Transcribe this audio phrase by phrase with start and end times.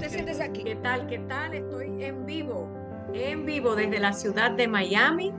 [0.00, 1.06] ¿Qué tal?
[1.06, 1.52] ¿Qué tal?
[1.52, 2.66] Estoy en vivo,
[3.12, 5.30] en vivo desde la ciudad de Miami.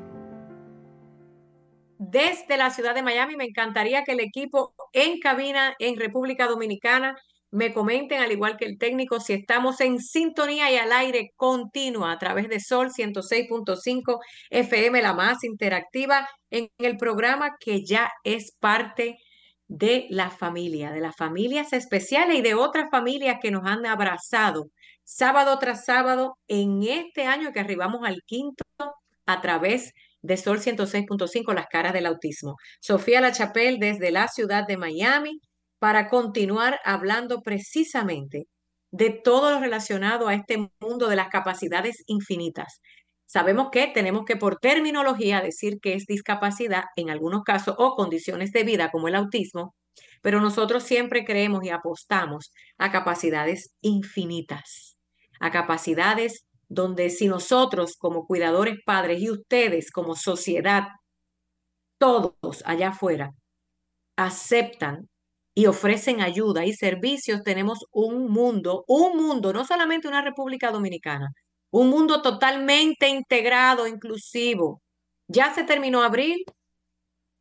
[1.97, 7.15] Desde la ciudad de Miami, me encantaría que el equipo en cabina en República Dominicana
[7.49, 12.11] me comenten, al igual que el técnico, si estamos en sintonía y al aire continua
[12.11, 14.19] a través de Sol 106.5
[14.51, 19.17] FM, la más interactiva, en el programa que ya es parte de
[20.09, 24.69] la familia, de las familias especiales y de otras familias que nos han abrazado
[25.03, 28.63] sábado tras sábado en este año que arribamos al quinto
[29.25, 32.55] a través de Sol 106.5, las caras del autismo.
[32.79, 35.39] Sofía La Chapelle desde la ciudad de Miami
[35.79, 38.47] para continuar hablando precisamente
[38.91, 42.81] de todo lo relacionado a este mundo de las capacidades infinitas.
[43.31, 48.51] Sabemos que tenemos que por terminología decir que es discapacidad en algunos casos o condiciones
[48.51, 49.73] de vida como el autismo,
[50.21, 54.97] pero nosotros siempre creemos y apostamos a capacidades infinitas,
[55.39, 60.83] a capacidades donde si nosotros como cuidadores padres y ustedes como sociedad,
[61.99, 63.31] todos allá afuera,
[64.17, 65.09] aceptan
[65.55, 71.29] y ofrecen ayuda y servicios, tenemos un mundo, un mundo, no solamente una República Dominicana,
[71.71, 74.81] un mundo totalmente integrado, inclusivo.
[75.27, 76.43] Ya se terminó abril,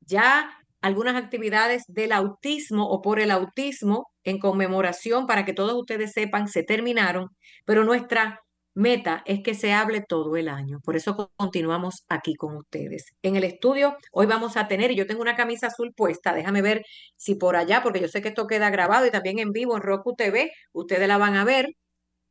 [0.01, 0.51] ya
[0.81, 6.49] algunas actividades del autismo o por el autismo en conmemoración para que todos ustedes sepan
[6.49, 7.29] se terminaron,
[7.65, 8.41] pero nuestra
[8.75, 10.81] meta es que se hable todo el año.
[10.85, 13.07] Por eso continuamos aquí con ustedes.
[13.23, 16.63] En el estudio hoy vamos a tener, y yo tengo una camisa azul puesta, déjame
[16.63, 16.85] ver
[17.17, 19.83] si por allá, porque yo sé que esto queda grabado y también en vivo en
[19.83, 21.75] Roku TV, ustedes la van a ver.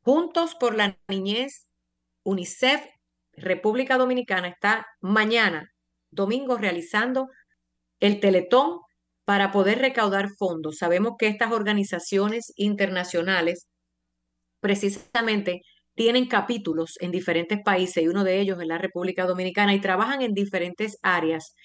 [0.03, 1.68] Juntos por la Niñez,
[2.29, 2.85] UNICEF,
[3.33, 5.71] República Dominicana está mañana,
[6.11, 7.27] domingo, realizando
[7.99, 8.79] el Teletón
[9.25, 10.77] para poder recaudar fondos.
[10.77, 13.67] Sabemos que estas organizaciones internacionales
[14.59, 15.61] precisamente
[15.95, 20.21] tienen capítulos en diferentes países y uno de ellos en la República Dominicana y trabajan
[20.21, 21.55] en diferentes áreas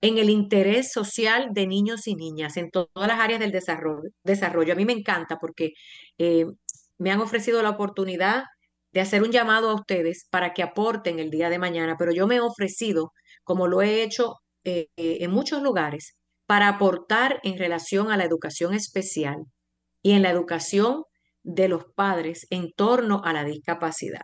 [0.00, 4.10] en el interés social de niños y niñas, en todas las áreas del desarrollo.
[4.24, 4.72] desarrollo.
[4.72, 5.72] A mí me encanta porque
[6.18, 6.46] eh,
[6.98, 8.44] me han ofrecido la oportunidad
[8.92, 12.26] de hacer un llamado a ustedes para que aporten el día de mañana, pero yo
[12.26, 13.12] me he ofrecido,
[13.44, 16.16] como lo he hecho eh, en muchos lugares,
[16.46, 19.36] para aportar en relación a la educación especial
[20.02, 21.02] y en la educación
[21.42, 24.22] de los padres en torno a la discapacidad.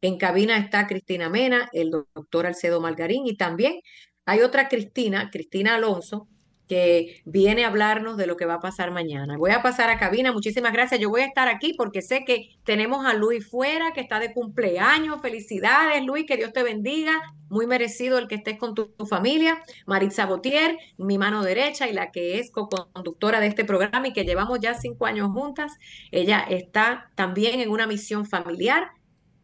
[0.00, 3.80] En cabina está Cristina Mena, el doctor Alcedo Margarín y también
[4.26, 6.28] hay otra Cristina, Cristina Alonso,
[6.68, 9.36] que viene a hablarnos de lo que va a pasar mañana.
[9.36, 11.00] Voy a pasar a cabina, muchísimas gracias.
[11.00, 14.32] Yo voy a estar aquí porque sé que tenemos a Luis fuera, que está de
[14.32, 15.20] cumpleaños.
[15.22, 17.12] Felicidades, Luis, que Dios te bendiga.
[17.48, 19.62] Muy merecido el que estés con tu, familia.
[19.86, 24.24] Maritza Botier, mi mano derecha y la que es co-conductora de este programa y que
[24.24, 25.72] llevamos ya cinco años juntas.
[26.10, 28.90] Ella está también en una misión familiar.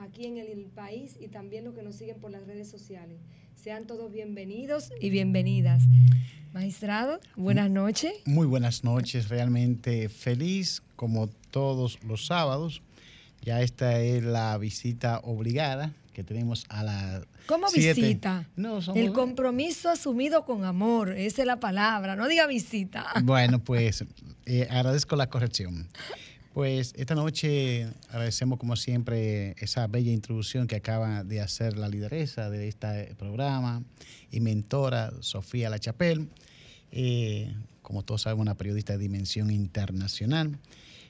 [0.00, 3.20] aquí en el país y también los que nos siguen por las redes sociales.
[3.54, 5.84] Sean todos bienvenidos y bienvenidas.
[6.52, 8.12] Magistrado, buenas noches.
[8.26, 12.80] Muy buenas noches, realmente feliz como todos los sábados.
[13.40, 17.22] Ya esta es la visita obligada que tenemos a la...
[17.46, 18.48] ¿Cómo visita?
[18.54, 23.04] No, El compromiso asumido con amor, esa es la palabra, no diga visita.
[23.24, 24.04] Bueno, pues
[24.46, 25.88] eh, agradezco la corrección.
[26.54, 32.48] Pues esta noche agradecemos como siempre esa bella introducción que acaba de hacer la lideresa
[32.48, 33.82] de este programa
[34.30, 35.80] y mentora Sofía La
[36.92, 37.52] eh,
[37.82, 40.60] como todos saben, una periodista de dimensión internacional.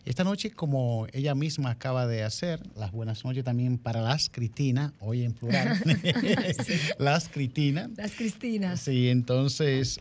[0.05, 4.93] Esta noche, como ella misma acaba de hacer, las buenas noches también para las Cristinas,
[4.99, 5.81] hoy en plural,
[6.99, 7.91] las Cristinas.
[7.97, 8.81] Las Cristinas.
[8.81, 10.01] Sí, entonces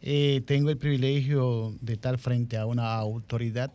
[0.00, 3.72] eh, tengo el privilegio de estar frente a una autoridad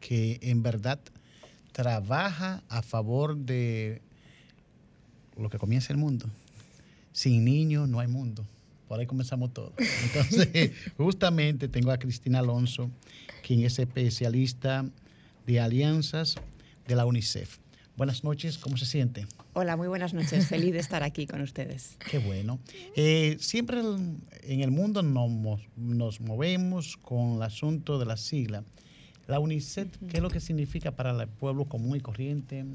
[0.00, 0.98] que en verdad
[1.70, 4.02] trabaja a favor de
[5.36, 6.26] lo que comienza el mundo.
[7.12, 8.44] Sin niños no hay mundo.
[8.88, 9.72] por ahí comenzamos todo.
[9.78, 12.90] Entonces, justamente tengo a Cristina Alonso,
[13.48, 14.84] quien es especialista
[15.46, 16.34] de alianzas
[16.86, 17.56] de la UNICEF.
[17.96, 19.26] Buenas noches, ¿cómo se siente?
[19.54, 20.48] Hola, muy buenas noches.
[20.48, 21.96] Feliz de estar aquí con ustedes.
[22.10, 22.58] Qué bueno.
[22.94, 28.64] Eh, siempre en el mundo nos, nos, movemos con el asunto de la sigla.
[29.26, 32.66] La UNICEF, ¿qué es lo que significa para el pueblo común y corriente?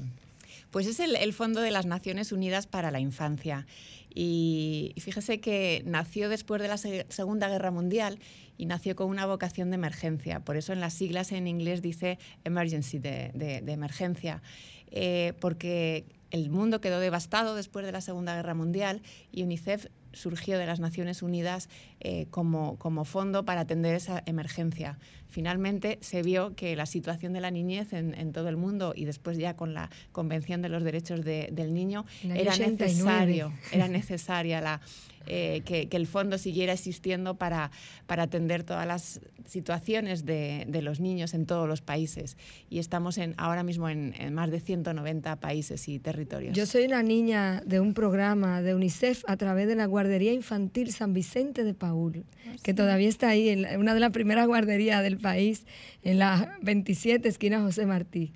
[0.72, 3.64] Pues es el, Fondo de las Naciones Unidas para la Infancia.
[4.12, 8.18] Y, fíjese que nació después de la Segunda Guerra Mundial
[8.56, 10.40] y nació con una vocación de emergencia.
[10.40, 14.42] Por eso en las siglas en inglés dice emergency, de, emergencia.
[14.90, 19.02] Eh, porque el mundo quedó devastado después de la Segunda Guerra Mundial
[19.32, 21.68] y UNICEF surgió de las Naciones Unidas
[22.00, 24.98] eh, como, como, fondo para atender esa emergencia.
[25.34, 29.36] Finalmente se vio que la situación de la niñez en, todo el mundo y después
[29.36, 34.80] ya con la Convención de los Derechos del Niño era necesario, era necesaria la,
[35.26, 37.70] eh, que, el fondo siguiera existiendo para,
[38.06, 42.36] para atender todas las situaciones de, los niños en todos los países.
[42.68, 46.54] Y estamos en, ahora mismo en, más de 190 países y territorios.
[46.54, 50.92] Yo soy una niña de un programa de UNICEF a través de la Guardería Infantil
[50.92, 55.02] San Vicente de Paul, ah, que todavía está ahí, en una de las primeras guarderías
[55.02, 55.64] del país,
[56.04, 58.30] en la 27 esquina José Martí.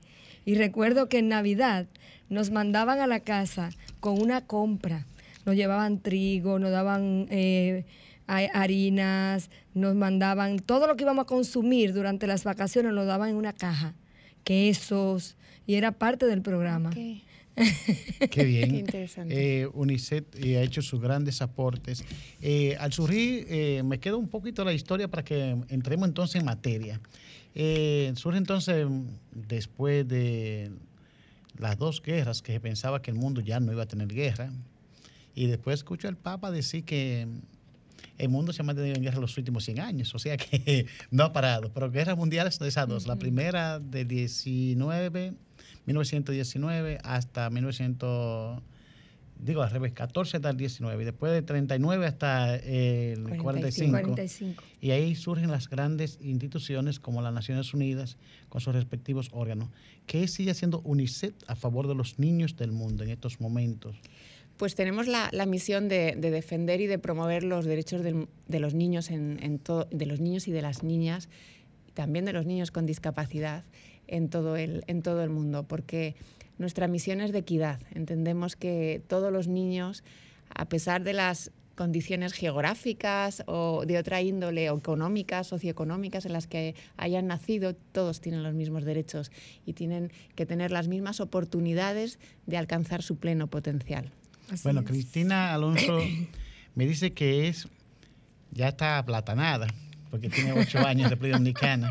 [0.45, 1.87] Y recuerdo que en Navidad
[2.31, 3.71] nos mandaban a la casa
[4.01, 5.05] con una compra
[5.49, 7.87] nos llevaban trigo, nos daban eh,
[8.27, 13.37] harinas, nos mandaban todo lo que íbamos a consumir durante las vacaciones, lo daban en
[13.37, 13.95] una caja,
[14.45, 16.91] quesos, y era parte del programa.
[18.31, 18.71] Qué bien.
[18.71, 19.63] Qué interesante.
[19.63, 22.05] Eh, UNICEF eh, ha hecho sus grandes aportes.
[22.79, 27.01] al surgir, me queda un poquito la historia para que entremos entonces en materia.
[28.15, 28.87] surge entonces
[29.33, 30.71] después de
[31.59, 34.51] las dos guerras, que se pensaba que el mundo ya no iba a tener guerra,
[35.35, 37.27] y después escucho al Papa decir que
[38.19, 41.25] el mundo se ha mantenido en guerra los últimos 100 años, o sea que no
[41.25, 41.71] ha parado.
[41.73, 43.07] Pero guerras mundiales son esas dos.
[43.07, 45.35] La primera de 19,
[45.89, 48.61] 1919 hasta 1900,
[49.39, 54.63] digo al revés, 14 hasta el 19, y después de 39 hasta el 45, 45.
[54.83, 58.19] Y ahí surgen las grandes instituciones como las Naciones Unidas
[58.51, 59.71] con sus respectivos órganos.
[60.07, 63.97] ¿Qué sigue haciendo UNICEF a favor de los niños del mundo en estos momentos?
[64.59, 69.63] Pues tenemos la, misión de, defender y de promover los derechos de, los niños en,
[69.91, 71.31] de los niños y de las niñas,
[71.95, 73.65] también de los niños con discapacidad
[74.09, 76.17] en todo el, en todo el mundo, porque
[76.59, 77.81] nuestra misión es de equidad.
[77.95, 80.03] Entendemos que todos los niños,
[80.55, 86.49] a pesar de las condiciones geográficas o de otra índole o económicas, socioeconómicas en las
[86.49, 89.31] que hayan nacido, todos tienen los mismos derechos
[89.65, 94.11] y tienen que tener las mismas oportunidades de alcanzar su pleno potencial.
[94.65, 96.01] Bueno, Cristina Alonso
[96.75, 97.69] me dice que es,
[98.51, 99.69] ya está aplatanada,
[100.11, 101.91] porque tiene ocho años de República Dominicana,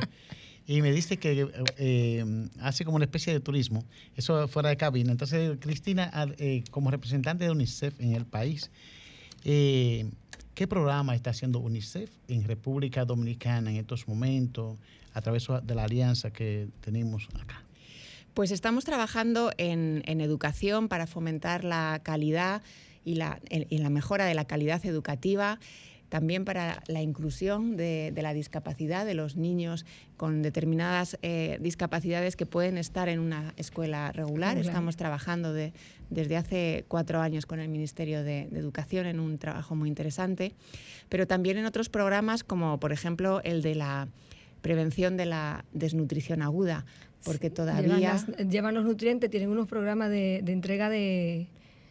[0.68, 3.86] y me dice que eh, hace como una especie de turismo,
[4.18, 5.14] eso fuera de cabina.
[5.14, 8.70] Entonces, Cristina, eh, como representante de UNICEF en el país,
[9.46, 10.12] eh,
[10.56, 14.78] ¿qué programa está haciendo UNICEF en República Dominicana en estos momentos
[15.14, 17.64] a través de la alianza que tenemos acá?
[18.34, 22.62] Pues estamos trabajando en, educación para fomentar la calidad
[23.06, 23.40] y la,
[23.90, 25.60] mejora de la calidad educativa
[26.10, 29.86] también para la inclusión de, la discapacidad de los niños
[30.16, 34.58] con determinadas eh, discapacidades que pueden estar en una escuela regular.
[34.58, 39.90] Estamos trabajando desde hace cuatro años con el Ministerio de, Educación en un trabajo muy
[39.90, 40.54] interesante,
[41.10, 44.08] pero también en otros programas como por ejemplo el de la
[44.62, 46.86] prevención de la desnutrición aguda,
[47.24, 48.18] porque todavía...
[48.50, 51.48] Llevan, los nutrientes, tienen unos programas de, entrega de,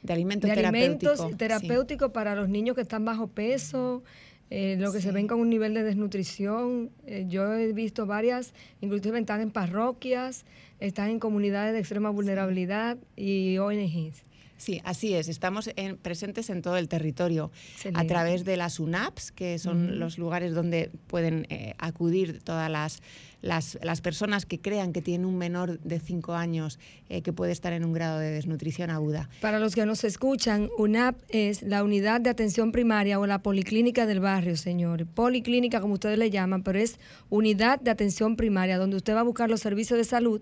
[0.06, 4.02] de alimentos, terapéuticos para los niños que están bajo peso,
[4.50, 6.90] eh, lo que se ven con un nivel de desnutrición.
[7.06, 10.44] Eh, yo he visto varias, inclusive están en parroquias,
[10.80, 14.26] están en comunidades de extrema vulnerabilidad y ONGs.
[14.58, 15.28] Sí, así es.
[15.28, 15.70] Estamos
[16.02, 17.50] presentes en todo el territorio
[17.94, 23.02] a través de las UNAPs, que son los lugares donde pueden eh, acudir todas las,
[23.43, 26.78] las, personas que crean que tienen un menor de 5 años
[27.09, 29.28] eh, que puede estar en un grado de desnutrición aguda.
[29.40, 34.07] Para los que nos escuchan, UNAP es la unidad de atención primaria o la policlínica
[34.07, 35.07] del barrio, señor.
[35.07, 36.99] Policlínica, como ustedes le llaman, pero es
[37.31, 40.40] unidad de atención primaria, donde usted va a buscar los servicios de salud.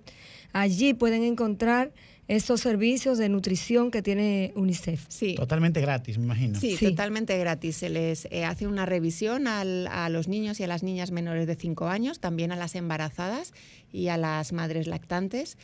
[0.52, 1.92] Allí pueden encontrar
[2.26, 5.04] estos servicios de nutrición que tiene UNICEF.
[5.08, 5.34] Sí.
[5.34, 6.58] Totalmente gratis, me imagino.
[6.58, 7.76] Sí, totalmente gratis.
[7.76, 11.54] Se les eh, hace una revisión a los niños y a las niñas menores de
[11.56, 13.52] 5 años, también a las embarazadas
[13.92, 15.58] y a las madres lactantes.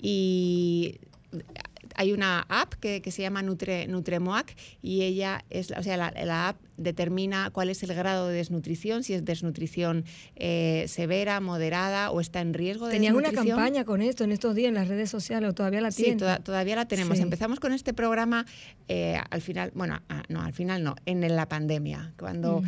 [0.00, 0.98] Y
[1.96, 6.56] hay una app que, se llama Nutre, Nutremoac y ella es, o sea, la, app
[6.76, 10.04] determina cuál es el grado de desnutrición, si es desnutrición
[10.36, 14.54] eh, severa, moderada o está en riesgo de Tenían una campaña con esto en estos
[14.54, 16.18] días en las redes sociales, o todavía la tienen.
[16.18, 17.18] Sí, todavía la tenemos.
[17.18, 18.46] Empezamos con este programa
[18.88, 22.62] eh, al final, bueno, ah, no, al final no, en la pandemia, cuando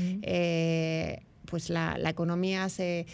[1.47, 3.07] pues la, economía se...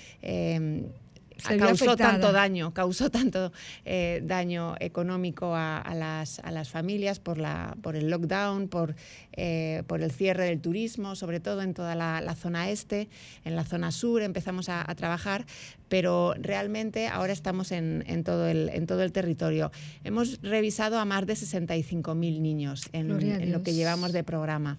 [1.40, 3.52] Causó tanto daño, causó tanto
[3.85, 8.94] eh, daño económico a, las, a, las, familias por, la, por el lockdown, por,
[9.32, 13.09] eh, por el cierre del turismo, sobre todo en toda la, zona este,
[13.44, 15.47] en la zona sur empezamos a, trabajar,
[15.88, 19.70] pero realmente ahora estamos en, en, todo el, en todo el territorio.
[20.04, 24.78] Hemos revisado a más de 65.000 niños en, en lo que llevamos de programa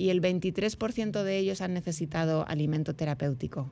[0.00, 3.70] y el 23% de ellos han necesitado alimento terapéutico.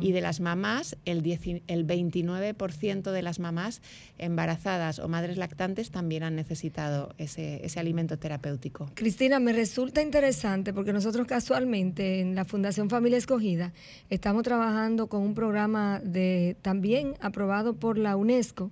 [0.00, 1.18] Y de las mamás, el,
[1.66, 3.82] el 29% de las mamás
[4.16, 8.90] embarazadas o madres lactantes también han necesitado ese, ese alimento terapéutico.
[8.94, 13.74] Cristina, me resulta interesante porque nosotros casualmente en la Fundación Familia Escogida
[14.08, 18.70] estamos trabajando con un programa de también aprobado por la UNESCO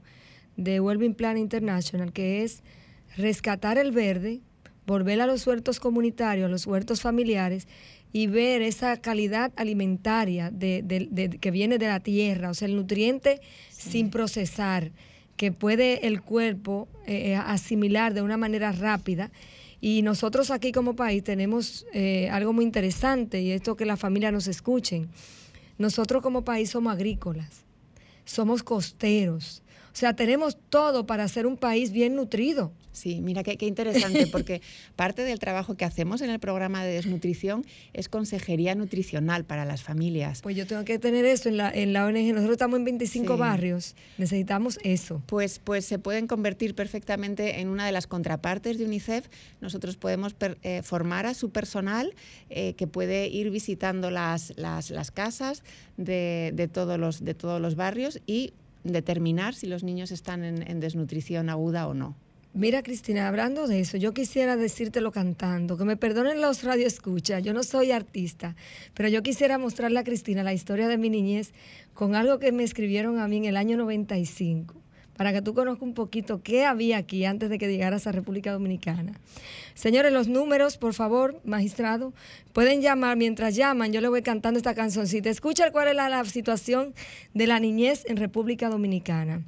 [0.56, 2.62] de Wellbeing Plan International que es
[3.18, 4.40] rescatar el verde
[4.86, 7.66] volver a los huertos comunitarios, a los huertos familiares
[8.12, 13.40] y ver esa calidad alimentaria de, que viene de la tierra, o sea, el nutriente
[13.70, 14.92] sin procesar,
[15.36, 19.32] que puede el cuerpo eh, eh, asimilar de una manera rápida.
[19.80, 24.30] Y nosotros aquí como país tenemos eh, algo muy interesante y esto que la familia
[24.30, 25.08] nos escuchen.
[25.76, 27.64] Nosotros como país somos agrícolas,
[28.24, 29.64] somos costeros,
[29.94, 32.72] o sea, tenemos todo para ser un país bien nutrido.
[32.94, 34.62] Sí, mira qué, interesante, porque
[34.96, 39.82] parte del trabajo que hacemos en el programa de desnutrición es consejería nutricional para las
[39.82, 40.42] familias.
[40.42, 42.32] Pues yo tengo que tener eso en la, en la ONG.
[42.32, 45.20] Nosotros estamos en 25 barrios, necesitamos eso.
[45.26, 49.26] Pues, pues se pueden convertir perfectamente en una de las contrapartes de UNICEF.
[49.60, 52.14] Nosotros podemos eh, formar a su personal
[52.48, 55.64] eh, que puede ir visitando las, las, las casas
[55.96, 58.52] de, de, todos los, de todos los barrios y
[58.84, 62.14] determinar si los niños están en desnutrición aguda o no.
[62.56, 67.52] Mira, Cristina, hablando de eso, yo quisiera decírtelo cantando, que me perdonen los radioescuchas, yo
[67.52, 68.54] no soy artista,
[68.94, 71.52] pero yo quisiera mostrarle a Cristina la historia de mi niñez
[71.94, 74.76] con algo que me escribieron a mí en el año 95,
[75.16, 78.52] para que tú conozcas un poquito qué había aquí antes de que llegaras a República
[78.52, 79.18] Dominicana.
[79.75, 82.12] Señores, los números, por favor, magistrado,
[82.52, 85.28] pueden llamar, mientras llaman, yo le voy cantando esta cancioncita.
[85.28, 86.94] Escucha cuál es la situación
[87.32, 89.42] de la niñez en República Dominicana.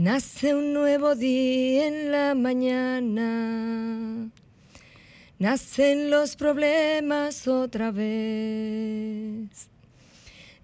[0.00, 4.30] Nace un nuevo día en la mañana.
[5.38, 9.68] Nacen los problemas otra vez.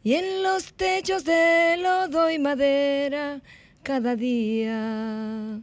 [0.02, 3.42] Y en los techos de lodo y madera
[3.82, 5.60] cada día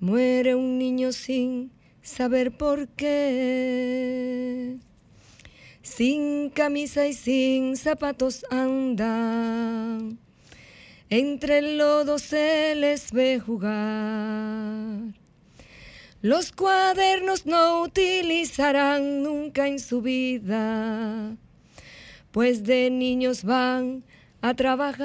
[0.00, 4.78] muere un niño sin saber por qué.
[5.82, 10.18] Sin camisa y sin zapatos andan
[11.14, 15.12] entre el lodo se les ve jugar.
[16.22, 21.36] Los cuadernos no utilizarán nunca en su vida,
[22.30, 24.04] pues de niños van
[24.40, 25.02] a trabajar.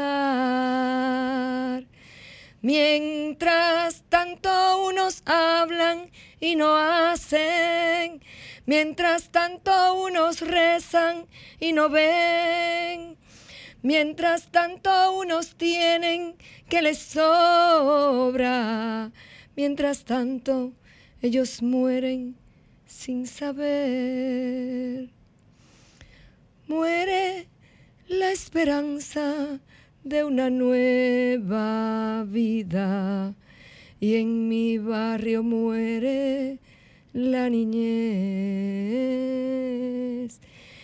[2.62, 6.10] Mientras tanto unos hablan
[6.40, 8.22] y no hacen,
[8.66, 11.26] mientras tanto unos rezan
[11.60, 13.18] y no ven
[13.88, 16.36] Mientras tanto unos tienen
[16.67, 18.34] que les sobra.
[19.56, 20.74] Mientras tanto
[21.22, 22.36] ellos mueren
[22.86, 25.08] sin saber.
[26.67, 27.48] Muere
[28.10, 29.62] la esperanza
[30.03, 33.36] de una nueva vida
[34.01, 36.60] y en mi barrio muere
[37.13, 37.77] la niñez.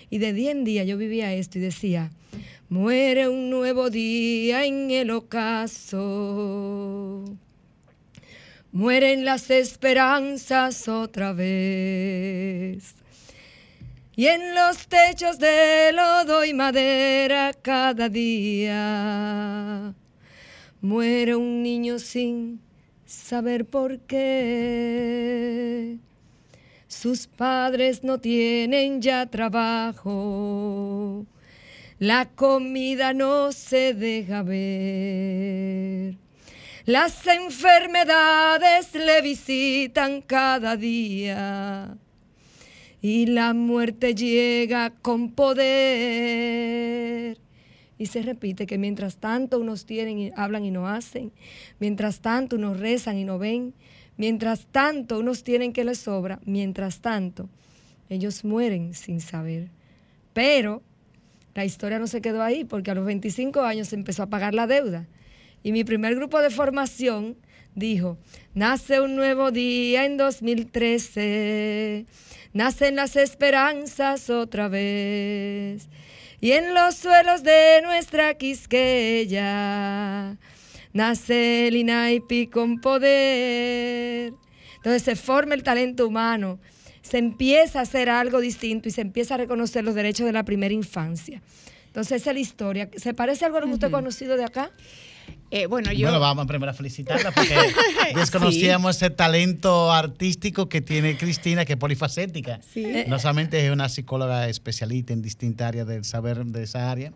[0.09, 2.09] Y de día en día yo vivía esto y decía,
[2.73, 7.23] Muere un nuevo día en el ocaso.
[8.71, 12.95] Mueren las esperanzas otra vez.
[14.15, 19.93] Y en los techos de lodo y madera cada día
[20.81, 22.59] muere un niño sin
[23.05, 25.99] saber por qué.
[26.87, 31.27] Sus padres no tienen ya trabajo
[32.03, 36.17] la comida no se deja ver.
[36.83, 41.95] Las enfermedades le visitan cada día.
[43.01, 45.57] Y la muerte llega con poder.
[47.97, 51.31] Y se repite que mientras tanto unos tienen y hablan y no hacen,
[51.79, 53.73] mientras tanto unos rezan y no ven,
[54.17, 57.47] mientras tanto unos tienen que les sobra, mientras tanto
[58.09, 59.69] ellos mueren sin saber.
[60.33, 60.83] Pero
[61.55, 64.53] la historia no se quedó ahí porque a los 25 años se empezó a pagar
[64.53, 65.07] la deuda.
[65.61, 67.37] Y mi primer grupo de formación
[67.75, 68.17] dijo,
[68.53, 72.05] nace un nuevo día en 2013,
[72.53, 75.87] nacen las esperanzas otra vez.
[76.41, 79.39] Y en los suelos de nuestra Quisqueya
[80.91, 84.33] nace el INAIPI con poder.
[84.75, 86.59] Entonces se forma el talento humano,
[87.03, 90.43] se empieza a hacer algo distinto y se empieza a reconocer los derechos de la
[90.43, 91.41] primera infancia.
[91.87, 92.89] Entonces esa es la historia.
[92.95, 94.71] ¿Se parece algo a lo que usted ha conocido de acá?
[95.51, 96.07] Eh, bueno, yo...
[96.07, 97.55] Bueno, vamos primero a felicitarla porque
[98.15, 102.59] desconocíamos ese talento artístico que tiene Cristina, que es polifacética.
[103.07, 107.13] No solamente es una psicóloga especialista en distintas áreas del saber de esa área,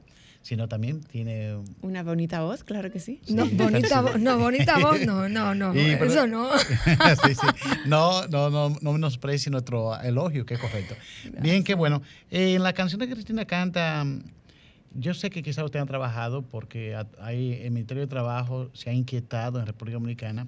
[0.48, 1.58] sino también tiene...
[1.82, 3.20] Una bonita voz, claro que sí.
[3.28, 6.58] No, bonita voz, no, bonita voz, no, no, no, eso no.
[6.58, 7.48] sí, sí.
[7.86, 10.96] No, no, no, no menosprecie nuestro elogio, que es correcto.
[11.42, 12.02] Bien, qué bueno.
[12.30, 14.06] en la canción de Cristina canta
[14.94, 18.94] yo sé que quizás ustedes han trabajado porque hay, el Ministerio de Trabajo se ha
[18.94, 20.48] inquietado en República Dominicana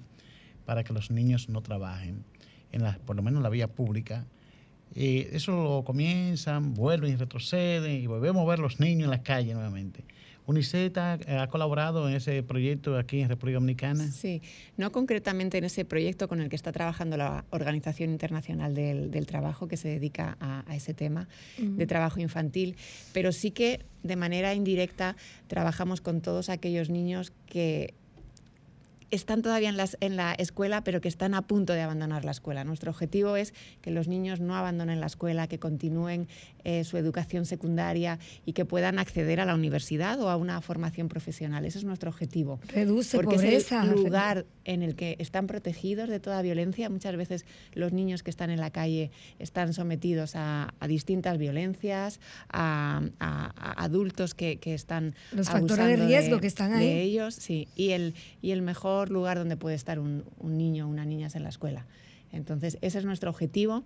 [0.64, 2.24] para que los niños no trabajen,
[2.72, 4.24] en la, por lo menos en la vía pública.
[4.94, 9.22] Y eso lo comienzan, vuelven y retroceden y volvemos a ver los niños en la
[9.22, 10.04] calle nuevamente.
[10.50, 14.10] ¿UNICEF ha, colaborado en ese proyecto aquí en República Dominicana?
[14.10, 14.42] Sí,
[14.76, 19.68] no concretamente en ese proyecto con el que está trabajando la Organización Internacional del, Trabajo,
[19.68, 22.76] que se dedica a, ese tema de trabajo infantil,
[23.12, 25.14] pero sí que de manera indirecta
[25.46, 27.94] trabajamos con todos aquellos niños que
[29.10, 32.30] están todavía en, las, en la escuela, pero que están a punto de abandonar la
[32.30, 32.64] escuela.
[32.64, 36.28] Nuestro objetivo es que los niños no abandonen la escuela, que continúen
[36.64, 41.08] eh, su educación secundaria y que puedan acceder a la universidad o a una formación
[41.08, 41.64] profesional.
[41.64, 42.60] Ese es nuestro objetivo.
[42.68, 43.84] Reduce porque pobreza.
[43.84, 46.88] es el lugar en el que están protegidos de toda violencia.
[46.88, 52.20] Muchas veces los niños que están en la calle están sometidos a, distintas violencias,
[52.50, 53.02] a,
[53.76, 56.86] adultos que, están los factores de riesgo que están ahí.
[56.86, 57.68] De ellos, sí.
[57.74, 61.36] Y el, y el mejor lugar donde puede estar un, niño o una niña es
[61.36, 61.86] en la escuela.
[62.32, 63.84] Entonces, ese es nuestro objetivo.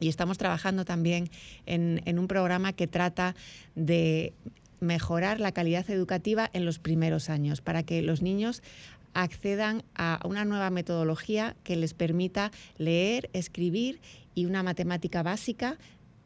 [0.00, 1.30] Y estamos trabajando también
[1.64, 3.34] en, un programa que trata
[3.76, 4.34] de
[4.80, 8.62] mejorar la calidad educativa en los primeros años, para que los niños
[9.14, 14.00] accedan a una nueva metodología que les permita leer, escribir
[14.34, 15.78] y una matemática básica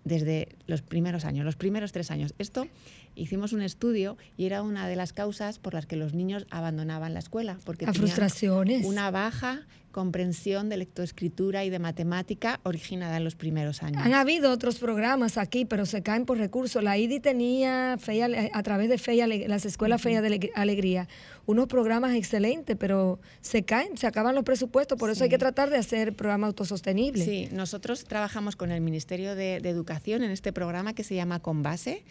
[0.05, 2.33] desde los primeros años, los primeros tres años.
[2.39, 2.69] Esto
[3.17, 7.15] hicimos un estudio y era una de las causas por las que los niños abandonaban
[7.15, 8.85] la escuela, porque frustraciones.
[8.85, 14.03] una baja comprensión de lectoescritura y de matemática originada en los primeros años.
[14.05, 16.85] Han habido otros programas aquí, pero se caen por recursos.
[16.85, 19.17] La IDI tenía a través de Fe
[19.49, 21.09] las escuelas Fe de Alegría
[21.47, 25.71] unos programas excelentes, pero se caen, se acaban los presupuestos, por eso hay que tratar
[25.71, 27.25] de hacer programas autosostenibles.
[27.25, 31.41] Sí, nosotros trabajamos con el Ministerio de, de Educación en este programa que se llama
[31.41, 32.05] Conbase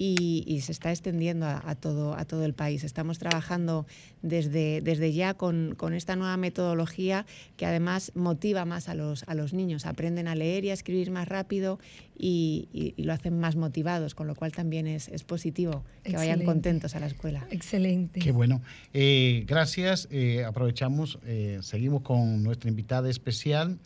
[0.00, 2.84] y, se está extendiendo a, todo, a todo el país.
[2.84, 3.84] Estamos trabajando
[4.22, 9.52] desde, desde ya con, esta nueva metodología que además motiva más a los, a los
[9.52, 9.86] niños.
[9.86, 11.80] Aprenden a leer y a escribir más rápido
[12.16, 17.00] y, lo hacen más motivados, con lo cual también es, positivo que vayan contentos a
[17.00, 17.46] la escuela.
[17.50, 18.20] Excelente.
[18.20, 18.62] Qué bueno.
[18.94, 20.08] Eh, gracias.
[20.10, 23.78] Eh, aprovechamos, eh, seguimos con nuestra invitada especial,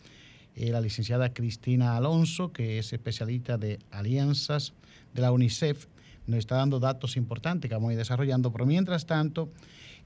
[0.55, 4.73] la licenciada Cristina Alonso, que es especialista de alianzas
[5.15, 5.87] de la UNICEF
[6.27, 9.49] nos está dando datos importantes que vamos a ir desarrollando, pero mientras tanto,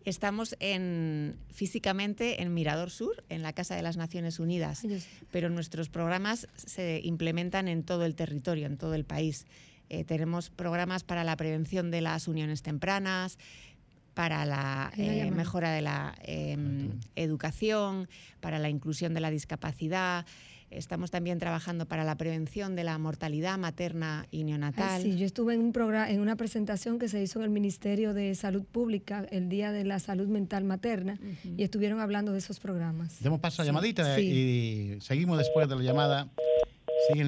[0.05, 4.83] Estamos en, físicamente en Mirador Sur, en la Casa de las Naciones Unidas,
[5.31, 9.47] pero nuestros programas se implementan en todo el territorio, en todo el país.
[9.89, 13.39] Eh, tenemos programas para la prevención de las uniones tempranas,
[14.13, 18.09] para la eh, mejora de la em, educación,
[18.41, 20.27] para la inclusión de la discapacidad.
[20.75, 25.03] Estamos también trabajando para la prevención de la mortalidad materna y neonatal.
[25.03, 28.13] sí, yo estuve en, un programa, en una presentación que se hizo en el Ministerio
[28.15, 32.61] de Salud Pública el Día de la Salud Mental Materna y estuvieron hablando de esos
[32.61, 33.23] programas.
[33.23, 36.29] Demos paso a la llamadita y seguimos después de la llamada.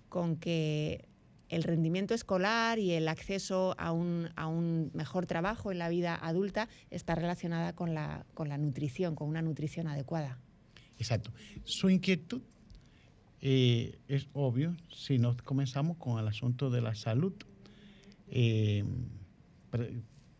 [0.08, 1.04] con que
[1.50, 6.14] el rendimiento escolar y el acceso a un, a un, mejor trabajo en la vida
[6.14, 10.38] adulta está relacionada con la, con la nutrición, con una nutrición adecuada.
[10.96, 11.32] Exacto.
[11.64, 12.42] Su inquietud
[13.40, 17.32] eh, es obvio si nos comenzamos con el asunto de la salud,
[18.28, 18.84] eh,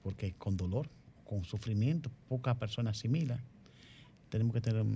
[0.03, 0.88] porque con dolor,
[1.25, 3.42] con sufrimiento, poca persona asimila.
[4.29, 4.87] Tenemos que tener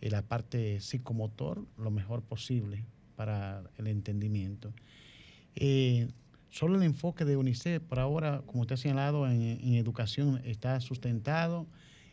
[0.00, 2.84] eh, la parte psicomotor lo mejor posible
[3.16, 4.72] para el entendimiento.
[5.56, 6.08] Eh,
[6.50, 11.66] solo el enfoque de UNICEF, por ahora, como usted ha señalado, en, educación está sustentado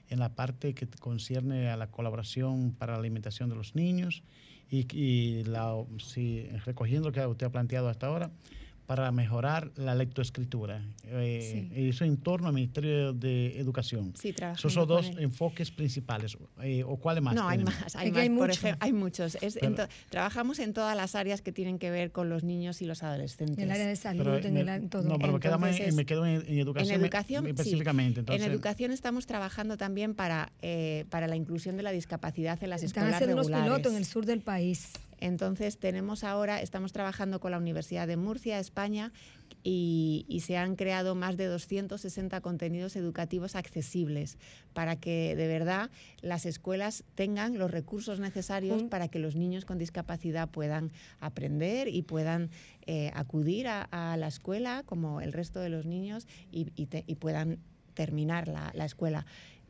[0.10, 4.24] en la parte que concierne a la colaboración para la alimentación de los niños
[4.70, 8.32] y, la, si, recogiendo lo que usted ha planteado hasta ahora,
[8.86, 10.84] para mejorar la lectoescritura.
[11.06, 14.14] Eh, Eso en torno al Ministerio de Educación.
[14.16, 16.38] Sí, Esos son dos enfoques principales.
[16.62, 17.36] Eh, ¿O cuáles más?
[17.36, 17.96] No, hay más.
[17.96, 19.38] Hay, hay, muchos.
[20.10, 23.58] trabajamos en todas las áreas que tienen que ver con los niños y los adolescentes.
[23.58, 25.04] En el área de salud, en, el, todo.
[25.04, 26.96] No, pero me, quedo en, educación.
[26.96, 28.24] En educación, específicamente.
[28.28, 32.84] En educación estamos trabajando también para, eh, para la inclusión de la discapacidad en las
[32.84, 33.48] Están escuelas regulares.
[33.48, 34.92] Están haciendo unos pilotos en el sur del país.
[35.20, 39.12] Entonces tenemos ahora, estamos trabajando con la Universidad de Murcia, España,
[39.68, 44.38] y, se han creado más de 260 contenidos educativos accesibles
[44.74, 45.90] para que de verdad
[46.22, 52.04] las escuelas tengan los recursos necesarios para que los niños con discapacidad puedan aprender y
[52.04, 52.52] puedan
[52.86, 56.66] eh, acudir a, la escuela como el resto de los niños y,
[57.16, 57.58] puedan
[57.96, 59.26] terminar la, escuela.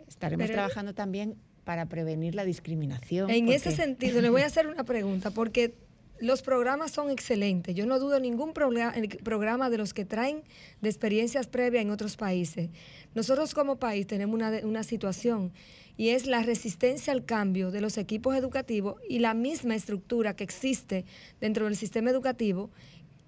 [0.08, 3.30] Estaremos trabajando también para prevenir la discriminación.
[3.30, 5.74] En ese sentido, le voy a hacer una pregunta, porque
[6.20, 7.76] los programas son excelentes.
[7.76, 10.44] Yo no dudo ningún programa de los que traen
[10.82, 12.70] de experiencias previas en otros países.
[13.14, 15.52] Nosotros como país tenemos una, una situación
[15.98, 20.44] y es la resistencia al cambio de los equipos educativos y la misma estructura que
[20.44, 21.06] existe
[21.42, 22.70] dentro del sistema educativo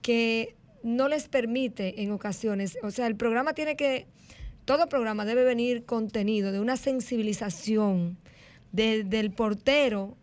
[0.01, 4.07] que no les permite en ocasiones, o sea, el programa tiene que,
[4.67, 8.17] todo programa debe venir contenido de una sensibilización
[8.73, 10.17] desde el portero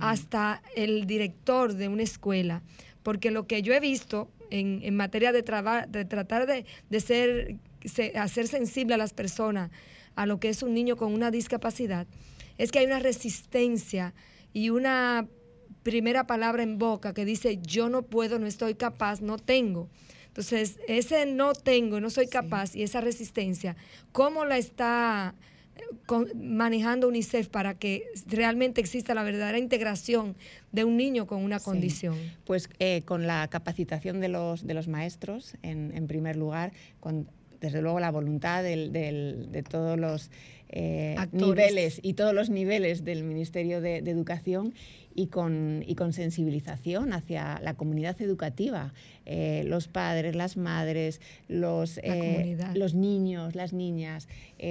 [0.00, 2.62] hasta el director de una escuela,
[3.02, 7.56] porque lo que yo he visto en, en materia de, de tratar de, de ser,
[8.14, 9.70] hacer sensible a las personas
[10.16, 12.06] a lo que es un niño con una discapacidad,
[12.56, 14.14] es que hay una resistencia
[14.54, 15.28] y una
[15.82, 19.90] primera palabra en boca que dice yo no puedo, no estoy capaz, no tengo.
[20.34, 23.76] Entonces, ese no tengo, no soy capaz y esa resistencia,
[24.10, 25.32] ¿cómo la está
[26.34, 30.34] manejando UNICEF para que realmente exista la verdadera integración
[30.72, 32.16] de un niño con una condición?
[32.44, 37.28] Pues eh, con la capacitación de los, de los maestros, en, en primer lugar, con
[37.64, 40.30] desde luego la voluntad del, de todos los
[40.68, 44.74] eh, niveles y todos los niveles del Ministerio de, Educación
[45.14, 48.92] y con, y con, sensibilización hacia la comunidad educativa,
[49.26, 54.28] eh, los padres, las madres, los, eh, los niños, las niñas,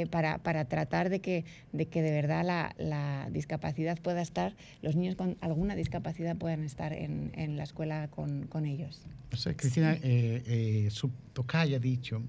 [0.09, 4.95] para, para, tratar de que, de que de verdad la, la, discapacidad pueda estar, los
[4.95, 9.01] niños con alguna discapacidad puedan estar en, en la escuela con, con ellos.
[9.55, 9.97] Cristina,
[10.89, 12.21] su tocaya ha dicho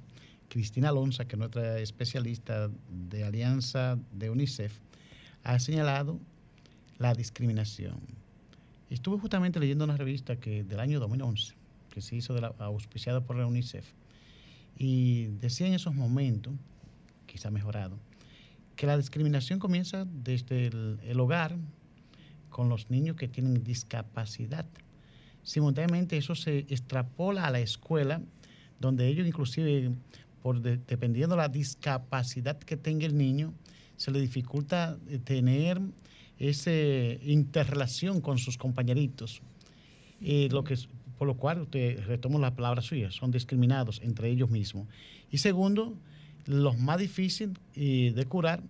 [0.55, 4.79] Cristina Alonso, que es nuestra especialista de Alianza de UNICEF,
[5.43, 6.21] ha señalado
[6.99, 8.01] la discriminación.
[8.91, 11.55] Estuve justamente leyendo una revista que del año 2011,
[11.91, 13.87] que se hizo de la, auspiciada por la UNICEF,
[14.77, 16.55] y decía en esos momentos,
[17.27, 17.99] quizá mejorado,
[18.77, 21.57] que la discriminación comienza desde el, hogar
[22.51, 24.67] con los niños que tienen discapacidad.
[25.43, 28.21] Simultáneamente eso se extrapola a la escuela,
[28.81, 29.93] donde ellos inclusive
[30.43, 33.55] por dependiendo de la discapacidad que tenga el niño,
[33.97, 35.81] se le dificulta eh, tener
[36.39, 39.43] esa interrelación con sus compañeritos.
[40.21, 40.77] Eh, lo que,
[41.19, 44.89] por lo cual, usted retomo la palabra suya, son discriminados entre ellos mismos.
[45.31, 45.97] Y segundo,
[46.47, 48.63] lo más difícil eh, de curar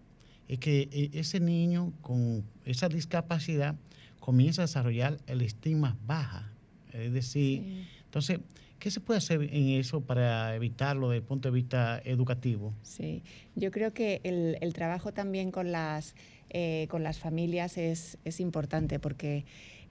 [0.49, 3.77] es que ese niño con esa discapacidad
[4.21, 6.51] comienza a desarrollar el estigma baja.
[6.93, 8.41] Es decir, entonces,
[8.85, 12.75] ¿Qué se puede hacer en eso para evitarlo desde el punto de vista educativo?
[12.83, 13.23] Sí,
[13.55, 16.15] yo creo que el, trabajo también con las,
[16.51, 19.45] eh, con las familias es, importante porque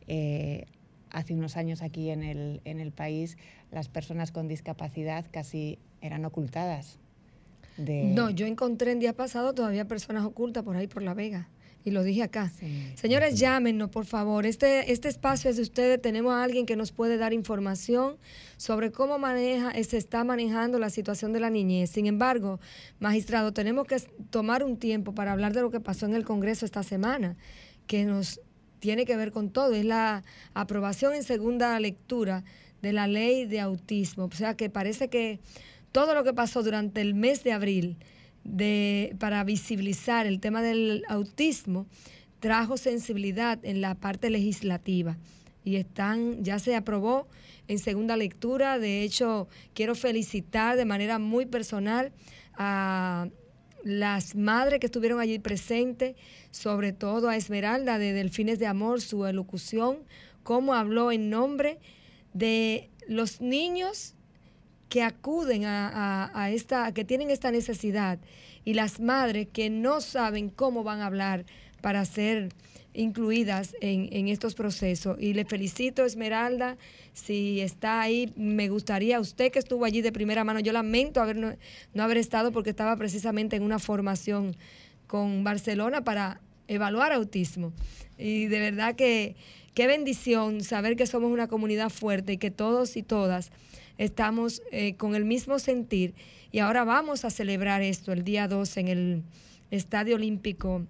[0.08, 0.66] eh,
[1.10, 3.38] hace unos años aquí en el, en el país
[3.72, 7.00] las personas con discapacidad casi eran ocultadas.
[7.78, 11.50] No, yo encontré el día pasado todavía personas ocultas por ahí por La Vega
[11.86, 12.52] y lo dije acá.
[12.96, 14.46] Señores, llámenos, por favor.
[14.46, 16.02] Este, este espacio es de ustedes.
[16.02, 18.18] Tenemos a alguien que nos puede dar información
[18.58, 21.90] sobre cómo maneja, se está manejando la situación de la niñez.
[21.90, 22.60] Sin embargo,
[23.00, 23.98] magistrado, tenemos que
[24.30, 27.36] tomar un tiempo para hablar de lo que pasó en el Congreso esta semana,
[27.88, 28.40] que nos
[28.80, 29.74] tiene que ver con todo.
[29.74, 32.44] Es la aprobación en segunda lectura
[32.82, 34.26] de la ley de autismo.
[34.26, 35.40] O sea que parece que
[35.92, 37.98] todo lo que pasó durante el mes de abril
[38.44, 41.88] de, para visibilizar el tema del autismo
[42.40, 45.18] trajo sensibilidad en la parte legislativa
[45.64, 47.28] y están ya se aprobó
[47.68, 48.80] en segunda lectura.
[48.80, 52.12] De hecho, quiero felicitar de manera muy personal
[52.56, 53.30] a
[53.84, 56.16] las madres que estuvieron allí presentes,
[56.52, 60.00] sobre todo a Esmeralda de Delfines de Amor, su elocución,
[60.44, 61.80] cómo habló en nombre
[62.34, 64.16] de los niños
[64.94, 68.20] que acuden a, esta, que tienen esta necesidad
[68.64, 71.46] y las madres que no saben cómo van a hablar
[71.82, 72.50] para ser
[72.94, 75.18] incluidas en, estos procesos.
[75.20, 76.78] Y le felicito, Esmeralda,
[77.12, 81.38] si está ahí, me gustaría, usted que estuvo allí de primera mano, yo lamento haber,
[81.38, 81.56] no,
[81.96, 84.56] no haber estado porque estaba precisamente en una formación
[85.08, 87.74] con Barcelona para evaluar autismo.
[88.20, 89.36] Y de verdad que
[89.74, 93.52] qué bendición saber que somos una comunidad fuerte y que todos y todas
[93.98, 96.14] estamos eh, con el mismo sentir
[96.52, 99.24] y ahora vamos a celebrar esto el día 12 en el
[99.72, 100.86] Estadio Olímpico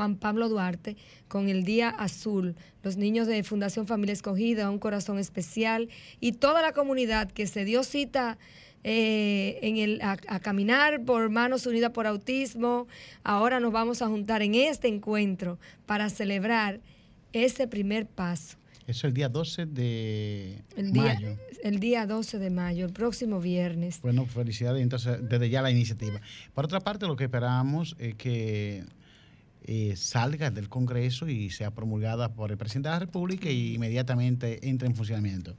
[0.00, 0.96] Juan Pablo Duarte
[1.28, 5.88] con el Día Azul, los niños de Fundación Familia Escogida, un corazón especial
[6.20, 8.38] y toda la comunidad que se dio cita
[8.82, 12.86] eh, en el, a, caminar por Manos Unidas por Autismo.
[13.24, 16.80] Ahora nos vamos a juntar en este encuentro para celebrar
[17.34, 18.59] ese primer paso.
[18.86, 21.36] Eso el día 12 de el día, mayo.
[21.62, 24.00] El día 12 de mayo, el próximo viernes.
[24.02, 26.20] Bueno, felicidades entonces desde ya la iniciativa.
[26.54, 28.84] Por otra parte, lo que esperamos es que
[29.64, 34.68] eh, salga del Congreso y sea promulgada por el presidente de la República y inmediatamente
[34.68, 35.54] entre en funcionamiento.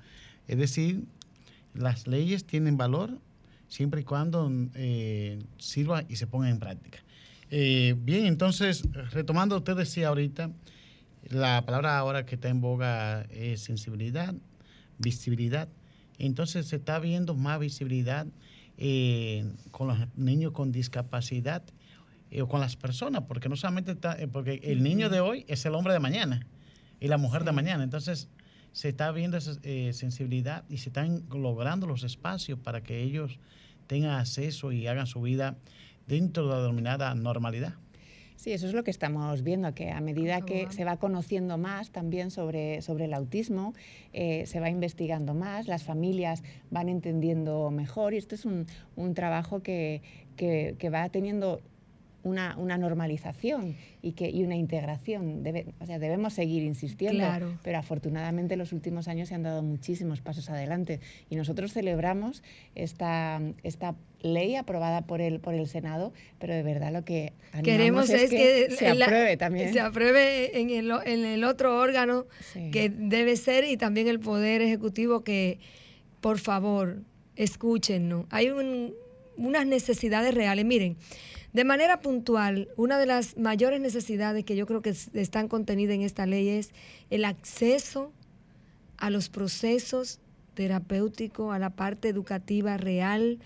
[0.47, 1.05] Es decir,
[1.73, 3.19] las leyes tienen valor
[3.67, 6.99] siempre y cuando eh, sirva y se ponga en práctica.
[7.51, 10.51] Eh, bien, entonces, retomando, usted decía ahorita
[11.29, 14.33] la palabra ahora que está en boga es sensibilidad,
[14.97, 15.69] visibilidad.
[16.17, 18.27] Entonces se está viendo más visibilidad
[18.77, 21.63] eh, con los niños con discapacidad
[22.31, 25.45] eh, o con las personas, porque no solamente está, eh, porque el niño de hoy
[25.47, 26.47] es el hombre de mañana
[26.99, 27.83] y la mujer de mañana.
[27.83, 28.29] Entonces
[28.71, 29.53] se está viendo esa
[29.93, 33.37] sensibilidad y se están logrando los espacios para que ellos
[33.87, 35.57] tengan acceso y hagan su vida
[36.07, 37.75] dentro de la denominada normalidad.
[38.41, 41.91] Sí, eso es lo que estamos viendo, que a medida que se va conociendo más
[41.91, 43.75] también sobre, sobre el autismo,
[44.13, 48.65] eh, se va investigando más, las familias van entendiendo mejor y esto es un,
[49.13, 50.01] trabajo que,
[50.91, 51.61] va teniendo
[52.23, 55.43] una, una normalización y, que, y una integración.
[55.43, 57.25] Debe, o sea, debemos seguir insistiendo,
[57.63, 62.43] pero afortunadamente en los últimos años se han dado muchísimos pasos adelante y nosotros celebramos
[62.75, 68.09] esta, esta ley aprobada por el, por el Senado, pero de verdad lo que queremos
[68.09, 69.73] es, que, se apruebe también.
[69.73, 72.25] Se apruebe en el, en el otro órgano
[72.71, 75.59] que debe ser y también el Poder Ejecutivo que,
[76.19, 77.01] por favor,
[77.35, 78.25] escúchenos.
[78.29, 78.49] Hay
[79.37, 80.65] unas necesidades reales.
[80.65, 80.97] Miren,
[81.53, 86.01] de manera puntual, una de las mayores necesidades que yo creo que están contenidas en
[86.01, 86.71] esta ley es
[87.09, 88.13] el acceso
[88.97, 90.19] a los procesos
[90.53, 93.39] terapéuticos, a la parte educativa real,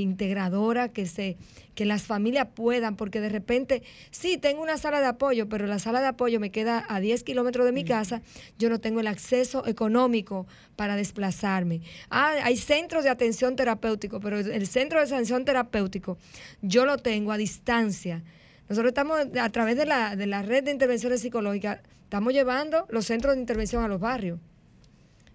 [0.00, 1.36] integradora, que, se,
[1.74, 5.78] que las familias puedan, porque de repente, sí, tengo una sala de apoyo, pero la
[5.78, 8.22] sala de apoyo me queda a 10 kilómetros de mi casa,
[8.58, 11.82] yo no tengo el acceso económico para desplazarme.
[12.10, 16.18] Ah, hay centros de atención terapéutico, pero el centro de atención terapéutico
[16.62, 18.22] yo lo tengo a distancia.
[18.68, 23.06] Nosotros estamos a través de la, de la red de intervenciones psicológicas, estamos llevando los
[23.06, 24.38] centros de intervención a los barrios.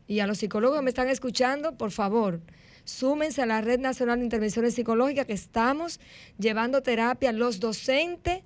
[0.08, 2.42] Y a los psicólogos que me están escuchando, por favor,
[2.90, 6.00] súmense a la Red Nacional de Intervenciones Psicológicas que estamos
[6.38, 8.42] llevando terapia a los docentes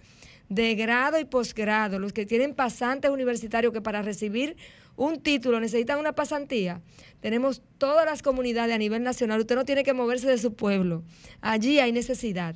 [0.50, 4.58] de grado y posgrado, los que tienen pasantes universitarios que para recibir
[4.96, 6.82] un título necesitan una pasantía.
[7.22, 9.40] Tenemos todas las comunidades a nivel nacional.
[9.40, 11.04] Usted no tiene que moverse de su pueblo.
[11.42, 12.56] Allí hay necesidad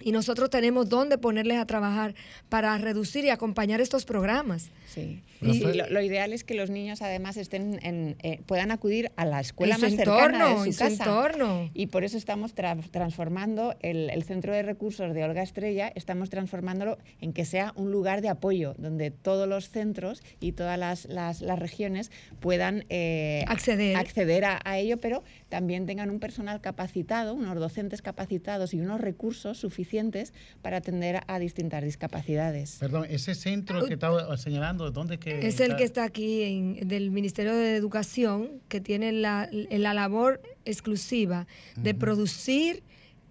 [0.00, 2.14] y nosotros tenemos dónde ponerles a trabajar
[2.48, 4.70] para reducir y acompañar estos programas.
[4.86, 5.22] Sí.
[5.40, 9.40] Y lo, ideal es que los niños además estén en, eh, puedan acudir a la
[9.40, 11.04] escuela más cercana de su, casa.
[11.04, 11.70] Entorno.
[11.72, 17.32] Y por eso estamos transformando el, centro de recursos de Olga Estrella, estamos transformándolo en
[17.32, 22.10] que sea un lugar de apoyo donde todos los centros y todas las, las, regiones
[22.40, 28.00] puedan eh, acceder, acceder a, a ello, pero también tengan un personal capacitado, unos docentes
[28.00, 30.32] capacitados y unos recursos suficientes
[30.62, 32.76] para atender a distintas discapacidades.
[32.78, 37.10] Perdón, ese centro que estaba señalando, ¿dónde que Es el que está aquí en, del
[37.10, 42.84] Ministerio de Educación, que tiene la, la labor exclusiva de producir,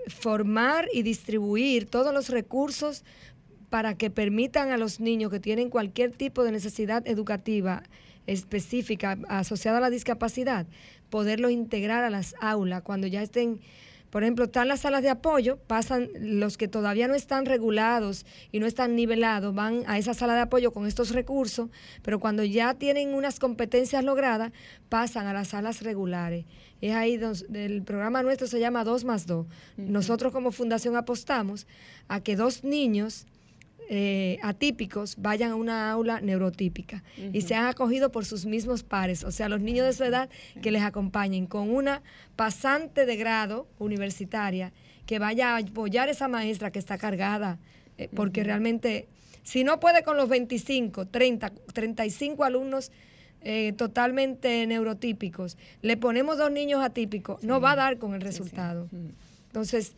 [0.07, 3.05] formar y distribuir todos los recursos
[3.69, 7.83] para que permitan a los niños que tienen cualquier tipo de necesidad educativa
[8.29, 10.67] específica asociada a la discapacidad,
[11.09, 13.59] poderlos integrar a las aulas cuando ya estén,
[14.09, 18.59] por ejemplo, están las salas de apoyo, pasan los que todavía no están regulados y
[18.59, 21.69] no están nivelados, van a esa sala de apoyo con estos recursos,
[22.01, 24.51] pero cuando ya tienen unas competencias logradas,
[24.89, 26.45] pasan a las salas regulares.
[26.81, 29.45] Es ahí donde el programa nuestro se llama 2 más 2.
[29.77, 31.67] Nosotros como fundación apostamos
[32.07, 33.27] a que dos niños
[33.91, 39.31] eh, atípicos vayan a una aula neurotípica y sean acogidos por sus mismos pares, o
[39.31, 40.29] sea, los niños de su edad
[40.61, 42.03] que les acompañen con una
[42.35, 44.73] pasante de grado universitaria
[45.07, 47.57] que vaya a apoyar a esa maestra que está cargada,
[47.97, 49.07] eh, porque realmente,
[49.41, 52.91] si no puede con los 25, 30, 35 alumnos,
[53.41, 58.87] eh, totalmente neurotípicos, le ponemos dos niños atípicos, no va a dar con el resultado.
[59.47, 59.95] Entonces,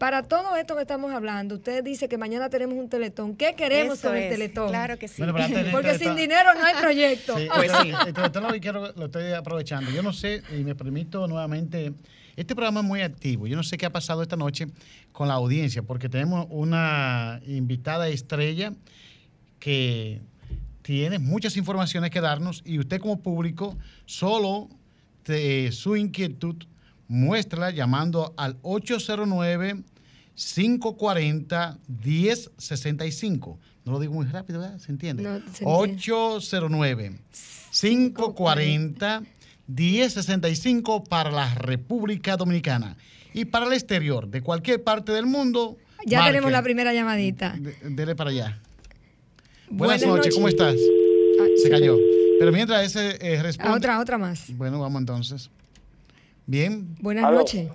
[0.00, 3.36] para todo esto que estamos hablando, usted dice que mañana tenemos un teletón.
[3.36, 4.70] ¿Qué queremos con el teletón?
[4.70, 5.22] Claro que sí.
[5.72, 7.36] Porque sin dinero no hay proyecto.
[7.36, 7.92] Sí, pues sí.
[8.06, 9.90] El teletón lo, quiero, lo estoy aprovechando.
[9.90, 11.92] Yo no sé, y me permito nuevamente,
[12.34, 13.46] este programa es muy activo.
[13.46, 14.68] Yo no sé qué ha pasado esta noche
[15.12, 18.72] con la audiencia, porque tenemos una invitada estrella
[19.58, 20.22] que
[20.80, 24.70] tiene muchas informaciones que darnos y usted como público solo
[25.72, 26.56] su inquietud
[27.10, 29.82] muéstrala llamando al 809
[30.34, 33.58] 540 1065.
[33.84, 34.78] No lo digo muy rápido, ¿verdad?
[34.78, 35.42] ¿Se entiende?
[35.62, 37.18] 809
[37.72, 39.22] 540
[39.66, 42.96] 1065 para la República Dominicana.
[43.34, 45.76] Y para el exterior, de cualquier parte del mundo.
[46.06, 47.56] Ya tenemos la primera llamadita.
[47.82, 48.60] dele para allá.
[49.68, 50.76] Buenas, noches, ¿cómo estás?
[51.56, 51.96] se, cayó.
[52.38, 53.76] Pero mientras ese eh, responde.
[53.76, 54.56] otra, otra más.
[54.56, 55.50] Bueno, vamos entonces.
[56.50, 56.96] Bien.
[57.00, 57.70] Buenas noches.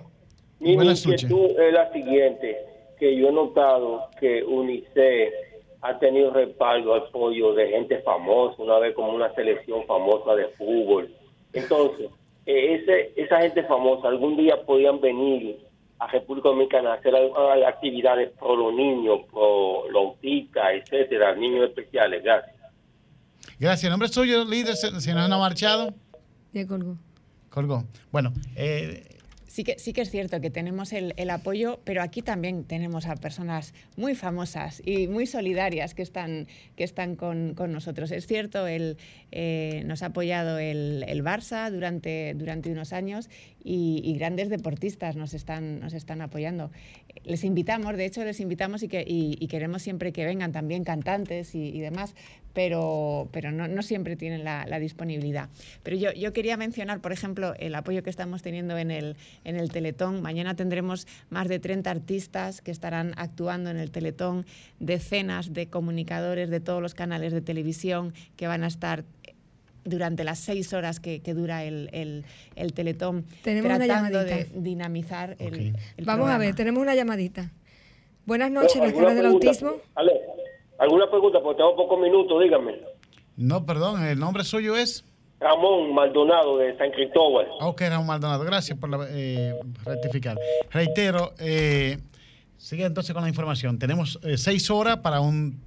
[0.60, 2.58] Mi inquietud es la siguiente,
[2.98, 5.32] que yo he notado que UNICEF
[5.80, 11.10] ha tenido respaldo, apoyo de gente famosa, una vez como una selección famosa de fútbol.
[11.54, 12.10] Entonces,
[12.44, 15.58] eh, ese, esa gente famosa algún día podían venir
[15.98, 17.14] a República Dominicana a hacer
[17.66, 22.22] actividades pro los niños, pro los autistas, etcétera, niños especiales.
[22.22, 22.54] Gracias.
[23.58, 23.84] Gracias.
[23.84, 25.94] ¿El nombre suyo, líder, si no ha marchado?
[26.52, 26.98] Ya colgó.
[28.12, 29.16] Bueno, eh,
[29.56, 33.16] Sí que, sí que es cierto que tenemos el, apoyo, pero aquí también tenemos a
[33.16, 38.10] personas muy famosas y muy solidarias que están, que están con, nosotros.
[38.10, 38.98] Es cierto, el,
[39.32, 43.30] eh, nos ha apoyado el, el, Barça durante, durante unos años
[43.62, 46.70] y, grandes deportistas nos están, nos están apoyando.
[47.24, 51.54] Les invitamos, de hecho les invitamos y, que, y, queremos siempre que vengan también cantantes
[51.54, 52.14] y, demás,
[52.52, 55.48] pero, pero no, no siempre tienen la, la, disponibilidad.
[55.82, 59.56] Pero yo, yo quería mencionar, por ejemplo, el apoyo que estamos teniendo en el, en
[59.56, 60.22] el Teletón.
[60.22, 64.46] Mañana tendremos más de 30 artistas que estarán actuando en el Teletón,
[64.78, 69.04] decenas de comunicadores de todos los canales de televisión que van a estar
[69.86, 72.24] durante las seis horas que, dura el,
[72.54, 77.50] el, Teletón, tratando de dinamizar el, Vamos a ver, tenemos una llamadita.
[78.26, 79.74] Buenas noches, no, del autismo.
[80.78, 81.40] ¿Alguna pregunta?
[81.40, 82.74] Porque tengo pocos minutos, dígame.
[83.36, 85.04] No, perdón, ¿el nombre suyo es?
[85.38, 87.46] Ramón Maldonado de San Cristóbal.
[87.60, 90.36] Ok, Ramón Maldonado, gracias por eh, rectificar.
[90.70, 91.98] Reitero, eh,
[92.58, 93.78] Sigue entonces con la información.
[93.78, 95.60] Tenemos eh, seis horas para un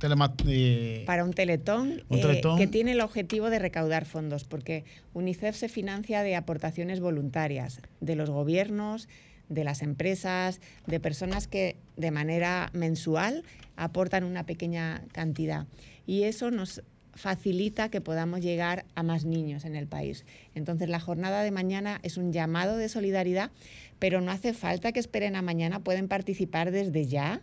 [0.45, 5.69] eh, para un teletón, eh, que tiene el objetivo de recaudar fondos, porque UNICEF se
[5.69, 9.07] financia de aportaciones voluntarias de los gobiernos,
[9.49, 13.43] de las empresas, de personas que de manera mensual
[13.75, 15.67] aportan una pequeña cantidad.
[16.07, 16.81] Y eso nos
[17.19, 20.25] facilita que podamos llegar a más niños en el país.
[20.55, 23.51] Entonces, la jornada de mañana es un llamado de solidaridad,
[24.00, 27.41] pero no hace falta que esperen a mañana, pueden participar desde ya.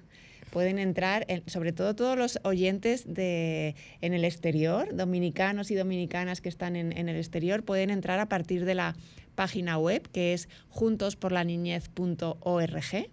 [0.50, 6.48] Pueden entrar, sobre todo todos los oyentes de, en el exterior, dominicanos y dominicanas que
[6.48, 8.96] están en, en el exterior, pueden entrar a partir de la
[9.34, 13.10] página web que es juntosporlaniñez.org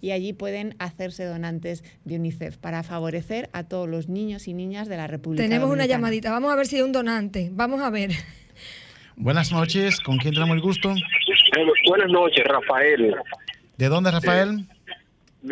[0.00, 4.88] y allí pueden hacerse donantes de UNICEF para favorecer a todos los niños y niñas
[4.88, 7.90] de la República Tenemos una llamadita, vamos a ver si hay un donante, vamos a
[7.90, 8.10] ver.
[9.16, 10.94] Buenas noches, ¿con quién tenemos el gusto?
[11.56, 13.14] Eh, buenas noches, Rafael.
[13.76, 14.66] ¿De dónde, Rafael?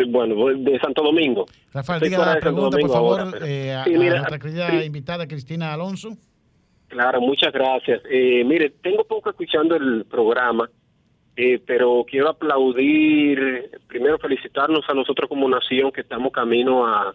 [0.08, 1.46] bueno, de Santo Domingo.
[1.72, 6.16] Rafael, diga la pregunta, por favor, eh, a, nuestra querida invitada Cristina Alonso.
[6.88, 8.02] Claro, muchas gracias.
[8.10, 10.68] Eh, mire, tengo poco escuchando el programa
[11.36, 17.14] eh, pero quiero aplaudir, primero felicitarnos a nosotros como nación que estamos camino a,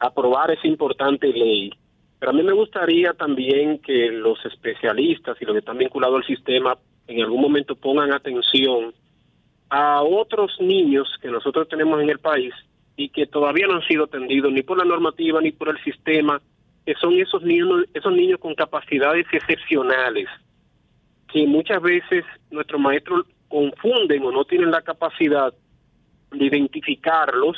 [0.00, 1.70] aprobar esa importante ley.
[2.18, 6.26] Pero a mí me gustaría también que los especialistas y los que están vinculados al
[6.26, 6.78] sistema
[7.10, 8.94] en algún momento pongan atención
[9.68, 12.54] a otros niños que nosotros tenemos en el país
[12.96, 16.40] y que todavía no han sido atendidos ni por la normativa ni por el sistema,
[16.86, 20.28] que son esos niños, esos niños con capacidades excepcionales,
[21.32, 25.52] que muchas veces nuestros maestros confunden o no tienen la capacidad
[26.30, 27.56] de identificarlos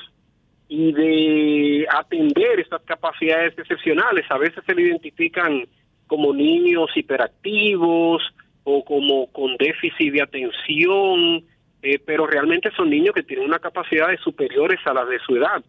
[0.68, 4.24] y de atender estas capacidades excepcionales.
[4.30, 5.66] A veces se le identifican
[6.07, 8.22] como niños hiperactivos
[8.65, 11.45] o como con déficit de atención,
[11.83, 15.63] eh, pero realmente son niños que tienen unas capacidades superiores a las de su edad.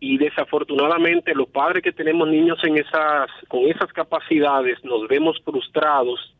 [0.00, 6.34] Y desafortunadamente los padres que tenemos niños en esas, con esas capacidades nos vemos frustrados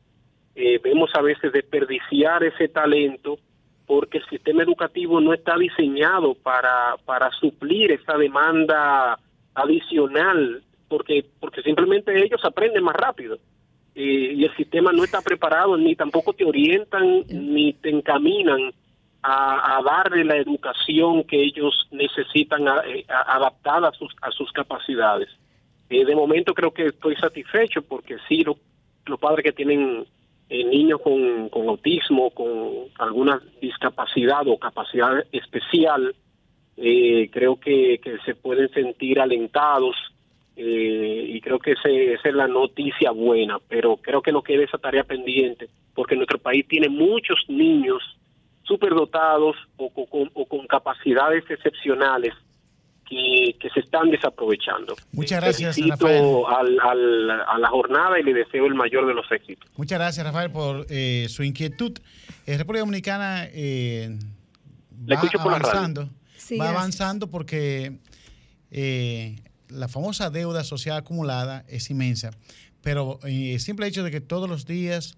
[0.56, 3.38] eh, vemos a veces desperdiciar ese talento
[3.86, 9.18] porque el sistema educativo no está diseñado para, para suplir esa demanda
[9.54, 13.38] adicional, porque, porque simplemente ellos aprenden más rápido.
[13.94, 18.72] Eh, y el sistema no está preparado, ni tampoco te orientan, ni te encaminan
[19.22, 25.28] a, darle la educación que ellos necesitan eh, adaptada a sus, a sus capacidades.
[25.88, 30.06] de momento creo que estoy satisfecho porque sí, los padres que tienen
[30.50, 36.14] eh, niños con, con, autismo, con alguna discapacidad o capacidad especial,
[36.76, 39.96] eh, creo que, se pueden sentir alentados
[40.56, 44.64] eh, y creo que ese, esa es la noticia buena, pero creo que no queda
[44.64, 48.02] esa tarea pendiente porque nuestro país tiene muchos niños
[48.62, 52.34] superdotados o, o con capacidades excepcionales
[53.08, 54.96] que, se están desaprovechando.
[55.12, 56.42] Muchas gracias, Rafael.
[56.48, 59.68] a la jornada y le deseo el mayor de los éxitos.
[59.76, 61.92] Muchas gracias, Rafael, por eh, su inquietud.
[62.46, 64.16] En República Dominicana eh,
[65.08, 66.08] va avanzando,
[66.60, 67.98] va avanzando porque
[68.70, 69.36] eh,
[69.74, 72.30] la famosa deuda social acumulada es inmensa,
[72.82, 75.16] pero el simple hecho de que todos los días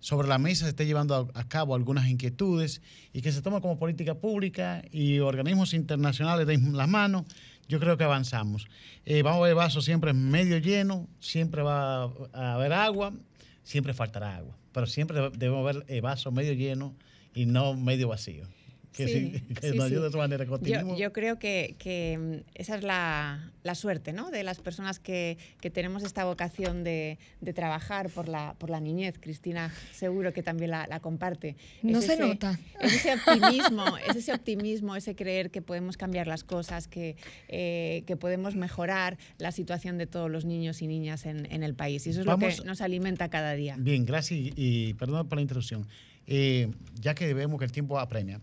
[0.00, 2.82] sobre la mesa se esté llevando a, cabo algunas inquietudes
[3.14, 7.24] y que se tome como política pública y organismos internacionales den las manos,
[7.68, 8.66] yo creo que avanzamos.
[9.06, 13.14] Eh, vamos a ver vaso siempre medio lleno, siempre va a haber agua,
[13.62, 16.94] siempre faltará agua, pero siempre debemos ver el vaso medio lleno
[17.34, 18.46] y no medio vacío.
[18.94, 19.42] Que,
[19.74, 20.44] nos ayude de otra manera.
[20.44, 24.30] Yo, yo, creo que, que, mm, esa es la, la, suerte ¿no?
[24.30, 28.80] de las personas que, que tenemos esta vocación de, de, trabajar por la, por la
[28.80, 29.18] niñez.
[29.18, 31.56] Cristina seguro que también la, la comparte.
[31.82, 32.58] No se nota.
[32.80, 37.16] Es ese optimismo, es ese optimismo, ese creer que podemos cambiar las cosas, que,
[37.48, 41.74] eh, que podemos mejorar la situación de todos los niños y niñas en, en el
[41.74, 42.06] país.
[42.06, 43.76] Y eso es lo que nos alimenta cada día.
[43.78, 45.86] Bien, gracias y, y perdón por la interrupción.
[46.26, 46.70] Eh,
[47.00, 48.40] ya que vemos que el tiempo apremia.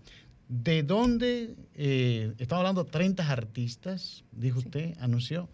[0.52, 5.48] ¿De dónde, eh, estamos hablando de 30 artistas, dijo usted, anunció,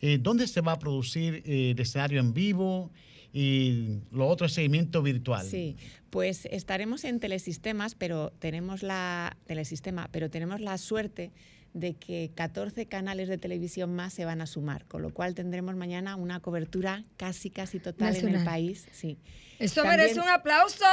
[0.00, 2.90] eh, ¿dónde se va a producir el escenario en vivo
[3.34, 5.44] y lo otro es seguimiento virtual?
[5.46, 5.76] Sí,
[6.08, 11.32] pues estaremos en telesistemas, pero tenemos la, telesistema, pero tenemos la suerte
[11.72, 15.76] de que 14 canales de televisión más se van a sumar, con lo cual tendremos
[15.76, 18.86] mañana una cobertura casi, casi total en el país.
[18.92, 19.18] Sí.
[19.58, 20.84] Eso merece un aplauso.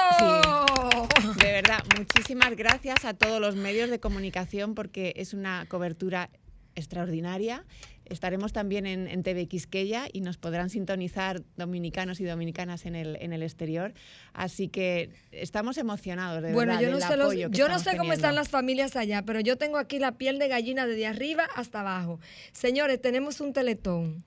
[1.42, 6.30] de verdad, muchísimas gracias a todos los medios de comunicación porque es una cobertura
[6.78, 7.66] extraordinaria.
[8.06, 13.34] Estaremos también en, TV Quisqueya y nos podrán sintonizar dominicanos y dominicanas en el, en
[13.34, 13.94] el exterior.
[14.32, 16.88] Así que estamos emocionados de bueno, verdad.
[16.88, 20.00] Yo no sé, yo no sé cómo están las familias allá, pero yo tengo aquí
[20.00, 22.22] la piel de gallina desde arriba hasta abajo.
[22.54, 24.24] Señores, tenemos un teletón.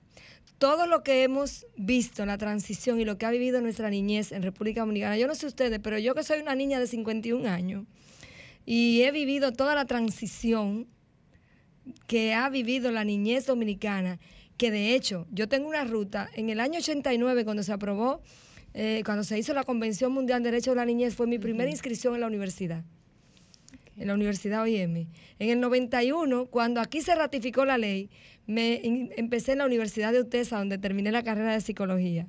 [0.59, 4.43] Todo lo que hemos visto, la transición y lo que ha vivido nuestra niñez en
[4.43, 7.85] República Dominicana, yo no sé ustedes, pero yo que soy una niña de 51 años
[8.63, 10.87] y he vivido toda la transición
[12.07, 14.19] que ha vivido la niñez dominicana,
[14.57, 18.21] que de hecho yo tengo una ruta, en el año 89 cuando se aprobó,
[18.73, 21.69] eh, cuando se hizo la Convención Mundial de Derechos de la Niñez, fue mi primera
[21.69, 22.83] inscripción en la universidad,
[23.97, 25.07] en la Universidad OIM.
[25.39, 28.09] En el 91, cuando aquí se ratificó la ley,
[28.45, 28.81] me
[29.17, 32.27] empecé en la Universidad de Utesa, donde terminé la carrera de psicología.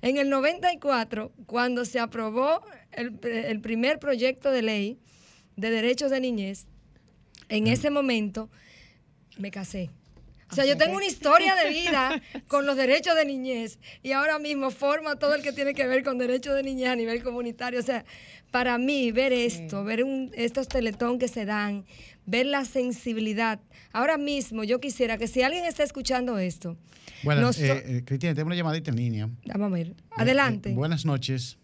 [0.00, 2.60] En el 94, cuando se aprobó
[2.92, 4.98] el, el primer proyecto de ley
[5.56, 6.66] de derechos de niñez,
[7.48, 8.50] en ese momento
[9.38, 9.90] me casé.
[10.50, 14.38] O sea, yo tengo una historia de vida con los derechos de niñez y ahora
[14.38, 17.80] mismo forma todo el que tiene que ver con derechos de niñez a nivel comunitario.
[17.80, 18.04] O sea,
[18.50, 20.04] para mí ver esto, ver
[20.34, 21.84] estos teletón que se dan,
[22.26, 23.58] ver la sensibilidad.
[23.92, 26.76] Ahora mismo yo quisiera que si alguien está escuchando esto.
[27.24, 29.30] Bueno, eh, eh, Cristina, tengo una llamadita en línea.
[29.46, 29.94] Vamos a ver.
[30.10, 30.70] Adelante.
[30.70, 31.58] Eh, buenas noches.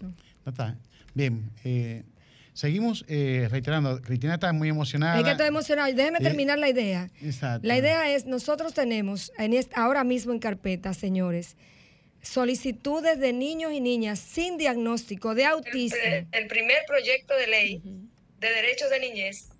[0.00, 0.12] No.
[0.44, 0.76] está.
[1.14, 1.50] Bien.
[2.56, 5.18] Seguimos eh, reiterando, Cristina está muy emocionada.
[5.18, 5.92] Es que estoy emocionada.
[5.92, 7.10] Déjeme eh, terminar la idea.
[7.22, 7.68] Exacto.
[7.68, 11.58] La idea es, nosotros tenemos en ahora mismo en carpeta, señores,
[12.22, 15.98] solicitudes de niños y niñas sin diagnóstico de autismo.
[16.32, 17.82] El, primer proyecto de ley
[18.40, 19.50] de derechos de niñez,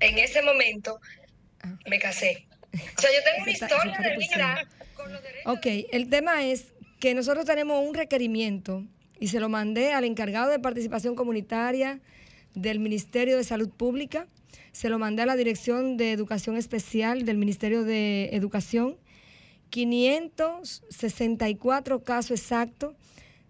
[0.00, 0.98] en ese momento
[1.62, 1.78] ah.
[1.88, 2.48] me casé.
[2.72, 5.56] O sea, yo tengo una historia de vida con los derechos.
[5.56, 8.84] Ok, el tema es que nosotros tenemos un requerimiento
[9.20, 12.00] y se lo mandé al encargado de participación comunitaria
[12.54, 14.26] del Ministerio de Salud Pública,
[14.72, 18.96] se lo mandé a la Dirección de Educación Especial del Ministerio de Educación,
[19.70, 22.96] 564 casos exactos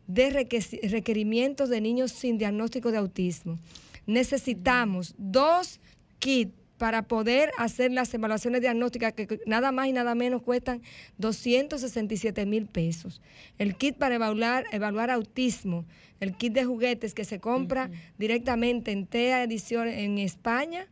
[0.06, 0.46] de
[0.82, 3.58] requerimientos de niños sin diagnóstico de autismo.
[4.06, 5.80] Necesitamos dos
[6.18, 6.52] kits
[6.84, 10.82] para poder hacer las evaluaciones diagnósticas que nada más y nada menos cuestan
[11.16, 13.22] 267 mil pesos.
[13.56, 15.86] El kit para evaluar, evaluar autismo,
[16.20, 20.86] el kit de juguetes que se compra directamente en TEA Edición en España,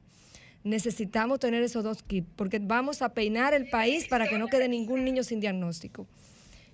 [0.64, 4.70] necesitamos tener esos dos kits porque vamos a peinar el país para que no quede
[4.70, 6.06] ningún niño sin diagnóstico.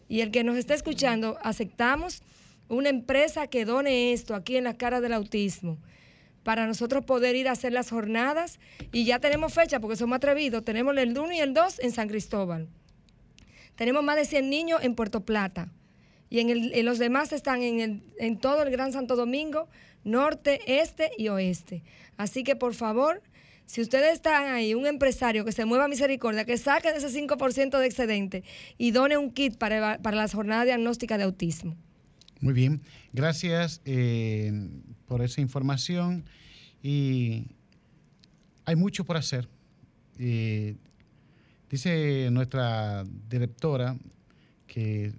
[0.08, 2.22] Y el que nos está escuchando, aceptamos
[2.68, 5.76] una empresa que done esto aquí en la cara del autismo
[6.42, 8.58] para nosotros poder ir a hacer las jornadas
[8.92, 10.64] y ya tenemos fecha porque somos atrevidos.
[10.64, 12.68] Tenemos el 1 y el 2 en San Cristóbal.
[13.76, 15.68] Tenemos más de 100 niños en Puerto Plata
[16.30, 19.68] y en, los demás están en, en todo el Gran Santo Domingo,
[20.04, 21.82] norte, este y oeste.
[22.16, 23.22] Así que por favor,
[23.68, 27.08] si ustedes están ahí, un empresario que se mueva a misericordia, que saque de ese
[27.08, 28.42] 5% de excedente
[28.78, 31.76] y done un kit para, para las jornadas diagnósticas de autismo.
[32.40, 32.80] Muy bien,
[33.12, 34.52] gracias eh,
[35.08, 36.24] por esa información
[36.82, 37.46] y
[38.64, 39.48] hay mucho por hacer.
[40.18, 40.76] Eh,
[41.70, 43.96] dice nuestra directora
[44.66, 45.12] que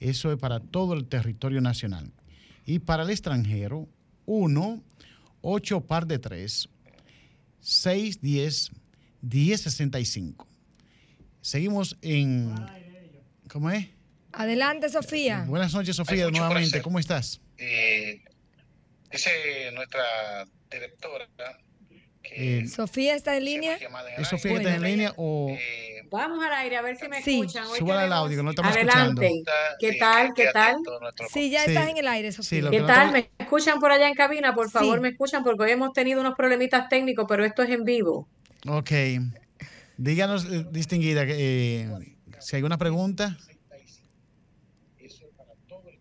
[0.00, 2.10] Eso es para todo el territorio nacional.
[2.66, 3.88] Y para el extranjero,
[4.26, 4.82] 1
[5.42, 6.68] 8 par de 3
[7.60, 8.70] 610
[9.20, 10.48] 1065.
[11.40, 12.54] Seguimos en.
[13.48, 13.88] ¿Cómo es?
[14.32, 15.44] Adelante, Sofía.
[15.46, 16.80] Buenas noches, Sofía, nuevamente.
[16.80, 17.40] ¿Cómo estás?
[17.58, 18.22] Eh,
[19.10, 19.30] dice
[19.74, 21.28] nuestra directora
[22.34, 23.78] Eh, Sofía está en línea.
[24.18, 27.40] ¿Es Sofía está en línea o eh, Vamos al aire a ver si me Sí.
[27.40, 27.66] escuchan.
[27.68, 29.26] Hoy Súbale al audio, que no estamos Adelante.
[29.26, 29.50] escuchando?
[29.80, 30.34] ¿Qué tal?
[30.34, 30.76] ¿Qué tal?
[31.32, 31.70] Sí, ya Sí.
[31.70, 32.60] estás en el aire, Sofía.
[32.62, 32.96] Sí, ¿Qué no tal?
[32.96, 34.54] estamos- ¿Me escuchan por allá en cabina?
[34.54, 35.00] Por favor, Sí.
[35.02, 38.28] me escuchan porque hoy hemos tenido unos problemitas técnicos, pero esto es en vivo.
[38.68, 38.90] Ok.
[39.96, 41.88] Díganos, eh, distinguida, eh,
[42.40, 43.38] si hay alguna pregunta.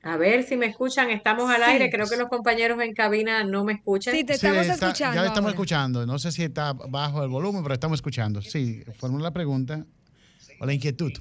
[0.03, 1.09] A ver si me escuchan.
[1.11, 1.71] Estamos al Sí.
[1.71, 1.89] aire.
[1.91, 4.13] Creo que los compañeros en cabina no me escuchan.
[4.15, 5.15] Sí, te Sí, estamos está- escuchando.
[5.15, 5.53] Ya le estamos ahora.
[5.55, 6.05] escuchando.
[6.07, 8.41] No sé si está bajo el volumen, pero estamos escuchando.
[8.41, 9.85] Sí, formula la pregunta
[10.59, 11.11] o la inquietud.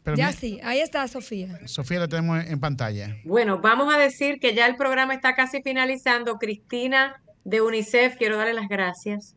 [0.02, 1.60] Pero Ya mi- sí, ahí está Sofía.
[1.66, 3.16] Sofía la tenemos en pantalla.
[3.24, 6.38] Bueno, vamos a decir que ya el programa está casi finalizando.
[6.38, 9.36] Cristina de UNICEF, quiero darle las gracias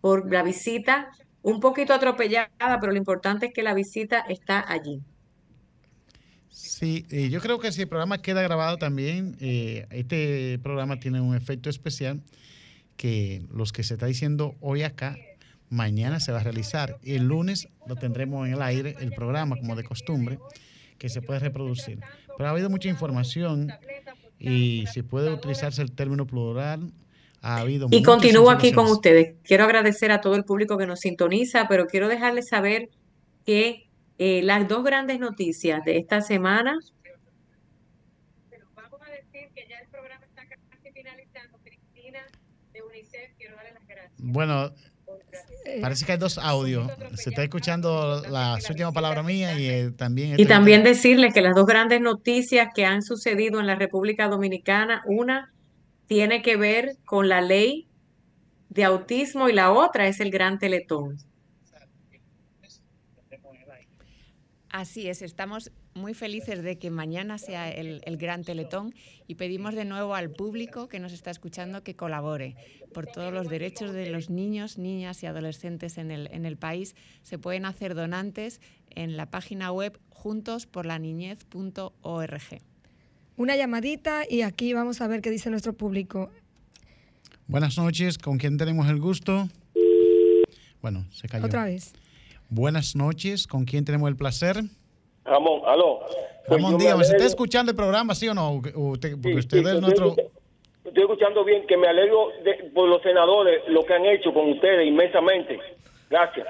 [0.00, 1.08] por la visita.
[1.40, 5.00] Un poquito atropellada, pero lo importante es que la visita está allí.
[6.50, 11.20] Sí, eh, yo creo que si el programa queda grabado también, eh, este programa tiene
[11.20, 12.20] un efecto especial
[12.96, 15.16] que los que se está diciendo hoy acá,
[15.70, 16.98] mañana se va a realizar.
[17.02, 20.38] Y el lunes lo tendremos en el aire, el programa, como de costumbre,
[20.98, 21.98] que se puede reproducir.
[22.36, 23.72] Pero ha habido mucha información
[24.38, 26.92] y si puede utilizarse el término plural,
[27.42, 29.34] ha habido Y continúo aquí con ustedes.
[29.42, 32.88] Quiero agradecer a todo el público que nos sintoniza, pero quiero dejarles saber
[33.44, 33.88] que
[34.18, 36.78] eh, las dos grandes noticias de esta semana.
[38.50, 41.58] Pero vamos a decir que ya el programa está casi finalizando.
[41.64, 42.20] Cristina
[42.72, 44.11] de UNICEF, quiero darle las gracias.
[44.22, 44.72] Bueno,
[45.64, 46.90] Eh, parece que hay dos audios.
[47.14, 50.30] Se está escuchando las últimas palabras mías y eh, también...
[50.30, 54.26] Y este- también decirles que las dos grandes noticias que han sucedido en la República
[54.28, 55.52] Dominicana, una
[56.08, 57.86] tiene que ver con la ley
[58.70, 61.18] de autismo y la otra es el Gran Teletón.
[64.68, 68.94] Así es, estamos muy felices de que mañana sea el, el gran teletón
[69.26, 72.56] y pedimos de nuevo al público que nos está escuchando que colabore
[72.92, 76.96] por todos los derechos de los niños, niñas y adolescentes en el, en el país.
[77.22, 82.62] Se pueden hacer donantes en la página web juntosporlaniñez.org.
[83.36, 86.30] Una llamadita y aquí vamos a ver qué dice nuestro público.
[87.46, 89.48] Buenas noches, ¿con quién tenemos el gusto?
[90.80, 91.46] Bueno, se cayó.
[91.46, 91.92] Otra vez.
[92.48, 94.64] Buenas noches, ¿con quién tenemos el placer?
[95.24, 96.00] Ramón, aló.
[96.46, 98.52] Pues Ramón, yo me dígame, ¿se está escuchando el programa, sí o no?
[98.54, 100.16] Usted- porque Sí, usted sí, es estoy nuestro...
[100.84, 104.50] Estoy escuchando bien, que me alegro de- por los senadores, lo que han hecho con
[104.50, 105.58] ustedes inmensamente.
[106.10, 106.46] Gracias.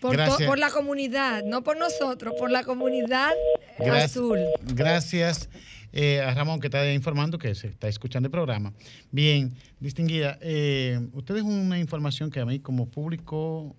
[0.00, 0.48] Por, to- Gracias.
[0.48, 3.32] por la comunidad, no por nosotros, por la comunidad
[3.78, 4.04] Gracias.
[4.16, 4.38] azul.
[4.74, 5.48] Gracias
[5.92, 8.72] eh, a Ramón que está informando que se está escuchando el programa.
[9.10, 13.74] Bien, distinguida, eh, usted es una información que a mí como público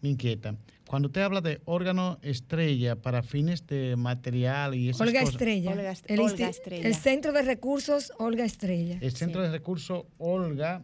[0.00, 0.56] me inquieta.
[0.86, 5.70] Cuando usted habla de órgano estrella para fines de material y esas Olga cosas, Estrella.
[5.72, 6.86] Olga el, Olga Estrella.
[6.88, 8.98] el Centro de Recursos Olga Estrella.
[9.02, 10.82] el Centro de Recursos Olga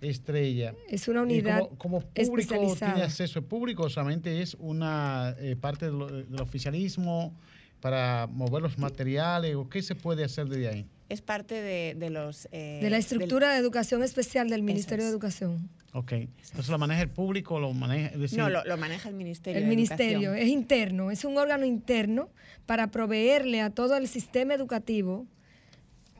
[0.00, 0.74] Estrella.
[0.88, 5.86] Es una Y unidad como, como público tiene acceso, público solamente es una eh, parte
[5.86, 7.36] de lo- del oficialismo
[7.80, 10.86] para mover los materiales o qué se puede hacer desde ahí.
[11.08, 12.46] Es parte de, de los...
[12.52, 15.10] eh, De la del- estructura de educación especial del Ministerio de.
[15.10, 15.68] Educación.
[15.94, 19.14] Ok, entonces lo maneja el público, lo maneja, es decir, No, lo, lo maneja el
[19.14, 20.36] Ministerio El de ministerio Educación.
[20.46, 22.28] es interno, es un órgano interno
[22.66, 25.26] para proveerle a todo el sistema educativo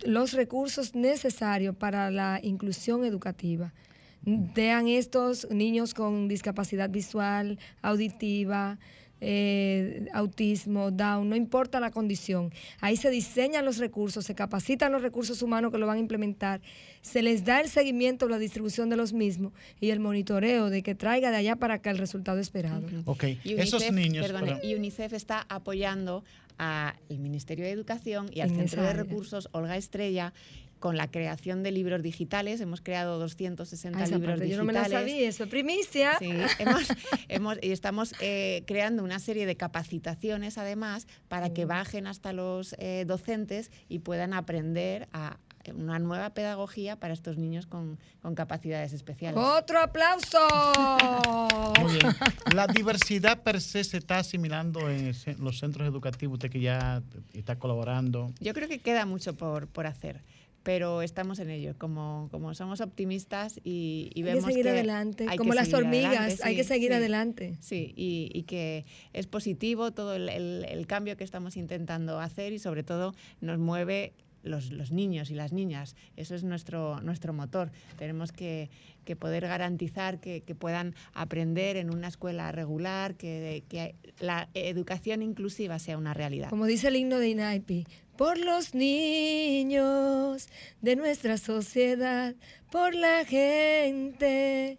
[0.06, 3.74] los recursos necesarios para la inclusión educativa.
[4.22, 8.78] Vean estos niños con discapacidad visual, auditiva,
[9.20, 12.52] eh, autismo, Down, no importa la condición.
[12.80, 16.60] Ahí se diseñan los recursos, se capacitan los recursos humanos que lo van a implementar,
[17.02, 20.94] se les da el seguimiento, la distribución de los mismos y el monitoreo de que
[20.94, 22.86] traiga de allá para acá el resultado esperado.
[23.04, 26.24] ok, Y esos UNICEF, niños, perdone, perdón, y UNICEF está apoyando
[26.58, 28.92] al Ministerio de Educación y al En Centro de.
[28.92, 30.32] Recursos Olga Estrella
[30.78, 32.60] con la creación de libros digitales.
[32.60, 34.88] Hemos creado 260 Ah, esa libros parte yo no digitales.
[34.90, 36.16] me la sabía, eso es primicia.
[36.18, 36.82] Sí, hemos,
[37.28, 42.74] hemos- y estamos eh, creando una serie de capacitaciones, además, para que bajen hasta los
[42.78, 45.38] eh, docentes y puedan aprender a
[45.74, 49.38] una nueva pedagogía para estos niños con, con capacidades especiales.
[49.38, 50.38] Otro aplauso.
[51.80, 52.06] muy bien.
[52.54, 57.02] La diversidad per se se está asimilando en los centros educativos, usted que ya
[57.34, 58.32] está colaborando.
[58.40, 60.22] Yo creo que queda mucho por, por hacer,
[60.68, 64.70] pero estamos en ello, como, como somos optimistas y, y vemos hay que seguir que
[64.72, 66.94] adelante, hay como que las hormigas, adelante, hay que sí, seguir sí.
[66.96, 67.56] adelante.
[67.60, 72.52] Sí, y, y que es positivo todo el, el- el cambio que estamos intentando hacer
[72.52, 74.12] y sobre todo nos mueve
[74.42, 75.96] los, los niños y las niñas.
[76.16, 77.70] Eso es nuestro, nuestro motor.
[77.98, 78.68] Tenemos que,
[79.06, 85.22] que poder garantizar que, que puedan aprender en una escuela regular, que, que la educación
[85.22, 86.50] inclusiva sea una realidad.
[86.50, 87.86] Como dice el himno de INAIPI,
[88.18, 90.48] por los niños
[90.82, 92.34] de nuestra sociedad,
[92.72, 94.76] por la gente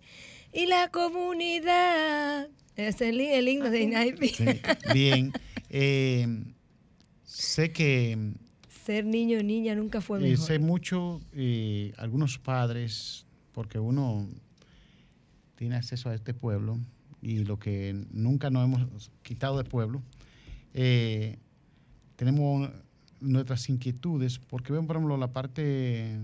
[0.51, 2.49] y la comunidad.
[2.75, 4.27] Es el, el himno de INAIPI.
[4.27, 4.45] Sí,
[4.93, 5.31] Bien.
[5.69, 6.27] Eh,
[7.23, 8.33] sé que
[8.83, 10.45] Ser niño o niña nunca fue eh, mejor.
[10.45, 14.27] sé mucho eh, algunos padres, porque uno
[15.55, 16.77] tiene acceso a este pueblo
[17.21, 20.01] y lo que nunca nos hemos quitado del pueblo,
[22.15, 22.69] tenemos
[23.21, 26.17] nuestras inquietudes, porque ven, por ejemplo, la parte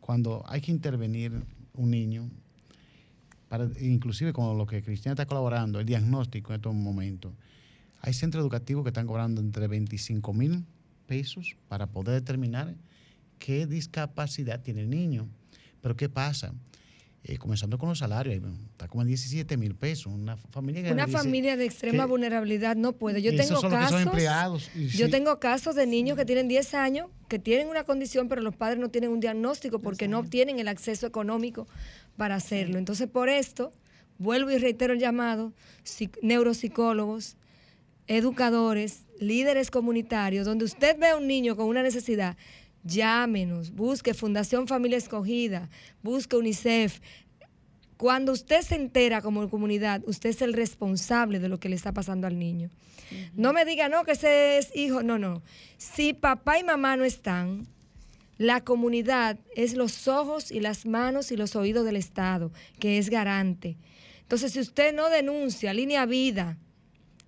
[0.00, 1.32] cuando hay que intervenir
[1.74, 2.30] un niño,
[3.48, 7.32] para, inclusive con lo que Cristina está colaborando, el diagnóstico en estos momentos.
[8.00, 10.64] Hay centros educativos que están cobrando entre 25 mil
[11.06, 12.74] pesos para poder determinar
[13.38, 15.28] qué discapacidad tiene el niño.
[15.80, 16.54] Pero ¿qué pasa?
[17.30, 20.06] Eh, comenzando con los salarios, ahí, está como en 17 mil pesos.
[20.10, 23.20] Una familia que Una dice familia de extrema que- vulnerabilidad no puede.
[23.20, 24.00] Yo tengo casos.
[24.00, 25.10] empleados, Yo sí.
[25.10, 28.78] tengo casos de niños que tienen 10 años, que tienen una condición, pero los padres
[28.78, 31.68] no tienen un diagnóstico porque no tienen el acceso económico
[32.16, 32.78] para hacerlo.
[32.78, 33.74] Entonces, por esto,
[34.16, 35.52] vuelvo y reitero el llamado,
[35.84, 37.36] psic- neuropsicólogos,
[38.06, 42.36] educadores, líderes comunitarios, donde usted ve a un niño con una necesidad,
[42.88, 45.68] llámenos, busque Fundación Familia Escogida,
[46.02, 47.00] busque UNICEF,
[47.98, 51.92] cuando usted se entera como comunidad, usted es el responsable de lo que le está
[51.92, 52.70] pasando al niño.
[53.34, 55.02] No me diga, no, que ese es hijo.
[55.02, 55.42] No, no.
[55.78, 57.66] Si papá y mamá no están,
[58.36, 63.10] la comunidad es los ojos y las manos y los oídos del Estado, que es
[63.10, 63.76] garante.
[64.22, 66.56] Entonces, si usted no denuncia línea vida,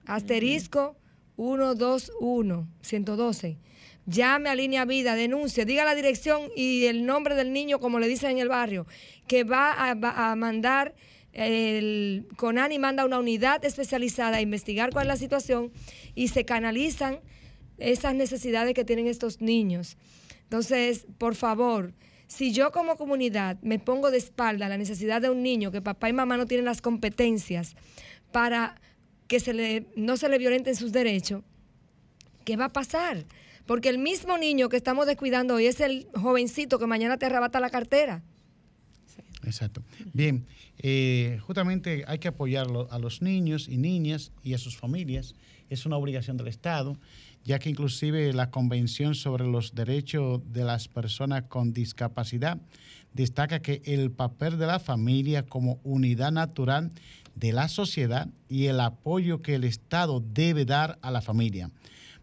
[0.07, 0.97] asterisco
[1.35, 3.59] 121, 112,
[4.07, 8.09] llame a línea vida, denuncie, diga la dirección y el nombre del niño, como le
[8.09, 8.87] dicen en el barrio,
[9.27, 10.95] que va a, mandar,
[11.33, 15.71] el CONANI manda una unidad especializada a investigar cuál es la situación
[16.15, 17.21] y se canalizan
[17.79, 19.97] esas necesidades que tienen estos niños.
[20.43, 21.95] Entonces, por favor,
[22.27, 25.83] si yo como comunidad me pongo de espalda a la necesidad de un niño que
[25.83, 27.75] papá y mamá no tienen las competencias
[28.33, 28.81] para
[29.27, 31.43] que se le, no se le violenten sus derechos,
[32.45, 33.25] ¿qué va a pasar?
[33.71, 37.61] Porque el mismo niño que estamos descuidando hoy es el jovencito que mañana te arrebata
[37.61, 38.21] la cartera.
[39.45, 39.85] Exacto.
[40.13, 40.45] Bien,
[40.79, 45.37] eh, justamente hay que apoyar a los niños y niñas y a sus familias.
[45.69, 46.99] Es una obligación del Estado,
[47.45, 52.59] ya que inclusive la Convención sobre los Derechos de las Personas con Discapacidad
[53.13, 56.91] destaca que el papel de la familia como unidad natural
[57.37, 61.71] de la sociedad y el apoyo que el Estado debe dar a la familia.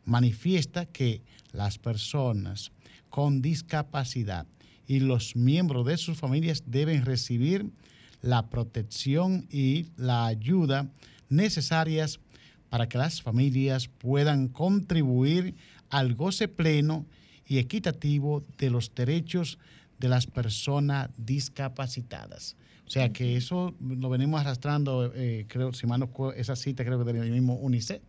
[0.08, 2.72] Manifiesta que las personas
[3.10, 4.48] con discapacidad
[4.88, 7.70] y los miembros de sus familias deben recibir
[8.22, 10.90] la protección y la ayuda
[11.28, 12.22] necesarias
[12.70, 15.56] para que las familias puedan contribuir
[15.90, 17.06] al goce pleno
[17.46, 19.60] y equitativo de los derechos
[20.00, 22.56] de las personas discapacitadas.
[22.86, 26.86] O sea que eso lo venimos arrastrando, eh, creo, si mal no recuerdo, esa cita
[26.86, 28.02] creo que del mismo UNICEF,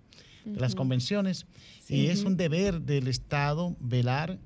[0.53, 1.47] de las convenciones,
[1.89, 4.39] y es un deber del Estado velar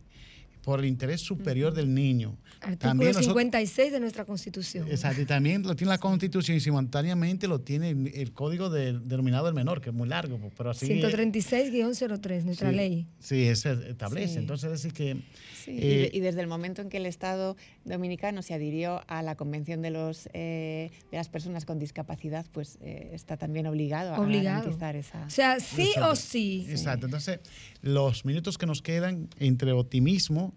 [0.63, 2.39] por el interés superior del niño.
[2.61, 4.87] Artículo nosotros- 56 de nuestra Constitución.
[4.89, 9.47] Exacto, y también lo tiene la Constitución y simultáneamente lo tiene el, Código de- denominado
[9.47, 10.87] del Menor, que es muy largo, pero así...
[10.87, 13.07] 136-03, nuestra sí, ley.
[13.19, 14.35] Sí, ese establece.
[14.35, 14.39] Sí.
[14.39, 15.23] Entonces, es decir que...
[15.65, 19.23] Sí, y eh, y, desde el momento en que el Estado dominicano se adhirió a
[19.23, 24.15] la Convención de, los, eh, de las Personas con Discapacidad, pues eh, está también obligado,
[24.21, 24.59] Obligado.
[24.59, 25.25] a garantizar esa...
[25.27, 26.11] O sea, sí Exacto.
[26.11, 26.67] o sí.
[26.69, 27.07] Exacto.
[27.07, 27.41] Entonces,
[27.81, 30.52] los minutos que nos quedan entre optimismo,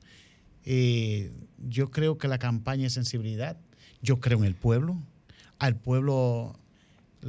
[0.66, 1.32] eh,
[1.68, 3.58] yo creo que la campaña es sensibilidad.
[4.02, 4.98] Yo creo en el pueblo.
[5.60, 6.60] Al pueblo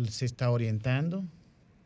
[0.09, 1.25] se está orientando.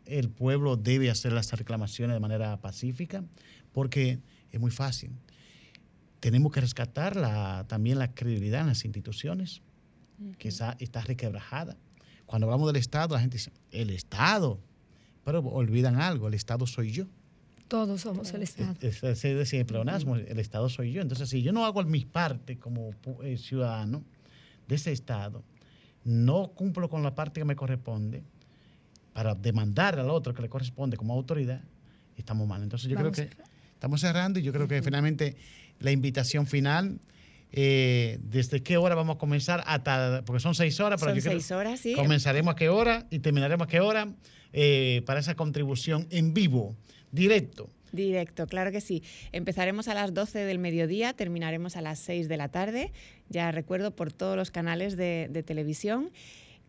[0.06, 3.24] El pueblo debe hacer las reclamaciones de manera pacífica
[3.72, 4.18] porque
[4.50, 5.10] es muy fácil.
[6.20, 9.62] Tenemos que rescatar la- también la credibilidad en las instituciones,
[10.38, 11.76] que esa- está requebrajada.
[12.26, 14.60] Cuando hablamos del Estado, la gente dice, el Estado.
[15.24, 17.06] Pero olvidan algo, el Estado soy yo.
[17.70, 18.74] Todos somos el Estado.
[18.80, 21.00] Es, es- es decir, el pleonasmo, el Estado soy yo.
[21.02, 22.90] Entonces, si yo no hago mi parte como
[23.22, 24.02] eh, ciudadano
[24.66, 25.44] de ese Estado,
[26.04, 28.24] no cumplo con la parte que me corresponde
[29.12, 31.62] para demandar al otro que le corresponde como autoridad,
[32.16, 32.60] estamos mal.
[32.62, 33.36] Entonces, yo Vamos creo que
[33.74, 35.36] Estamos cerrando y yo creo que finalmente
[35.78, 36.98] la invitación final.
[37.52, 39.62] Eh, ¿Desde qué hora vamos a comenzar?
[39.66, 41.00] Hasta, porque son seis horas.
[41.00, 41.94] Pero son seis horas, sí.
[41.94, 44.08] Comenzaremos a qué hora y terminaremos a qué hora
[44.52, 46.76] eh, para esa contribución en vivo,
[47.12, 47.68] directo.
[47.92, 49.02] Directo, claro que sí.
[49.32, 52.92] Empezaremos a las 12 del mediodía, terminaremos a las 6 de la tarde,
[53.28, 56.10] ya recuerdo, por todos los canales de, de televisión.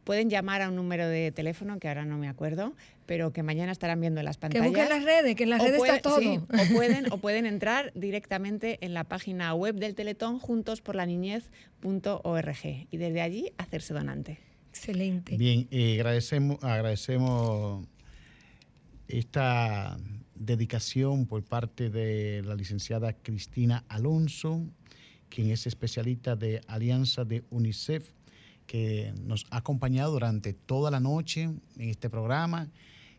[0.03, 2.73] Pueden llamar a un número de teléfono que ahora no me acuerdo,
[3.05, 4.63] pero que mañana estarán viendo en las pantallas.
[4.63, 6.17] Que busquen las redes, que en las redes está todo.
[6.17, 13.21] o, pueden, o pueden entrar directamente en la página web del Teletón juntosporlaniñez.org y desde
[13.21, 14.39] allí hacerse donante.
[14.69, 15.37] Excelente.
[15.37, 17.85] Bien, eh, agradecemos, agradecemos
[19.07, 19.97] esta
[20.33, 24.65] dedicación por parte de la licenciada Cristina Alonso,
[25.29, 28.13] quien es especialista de Alianza de UNICEF
[28.67, 32.69] que nos ha acompañado durante toda la noche en este programa.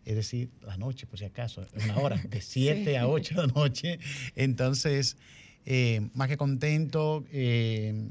[0.05, 3.53] Es decir, la noche, por si acaso, una hora, de 7 a 8 de la
[3.53, 3.99] noche.
[4.35, 5.17] Entonces,
[5.65, 7.25] eh, más que contento.
[7.33, 8.11] Eh,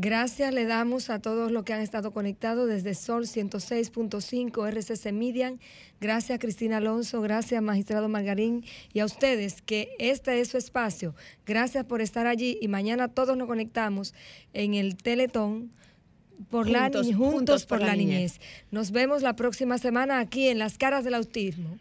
[0.00, 5.58] Gracias le damos a todos los que han estado conectados desde Sol 106.5 RCC Median.
[6.00, 11.16] Gracias Cristina Alonso, gracias magistrado Margarín y a ustedes que este es su espacio.
[11.44, 14.14] Gracias por estar allí y mañana todos nos conectamos
[14.52, 15.72] en el Teletón
[16.50, 18.40] por juntos, la, juntos, por, la niñez.
[18.70, 21.78] Nos vemos la próxima semana aquí en Las Caras del Autismo.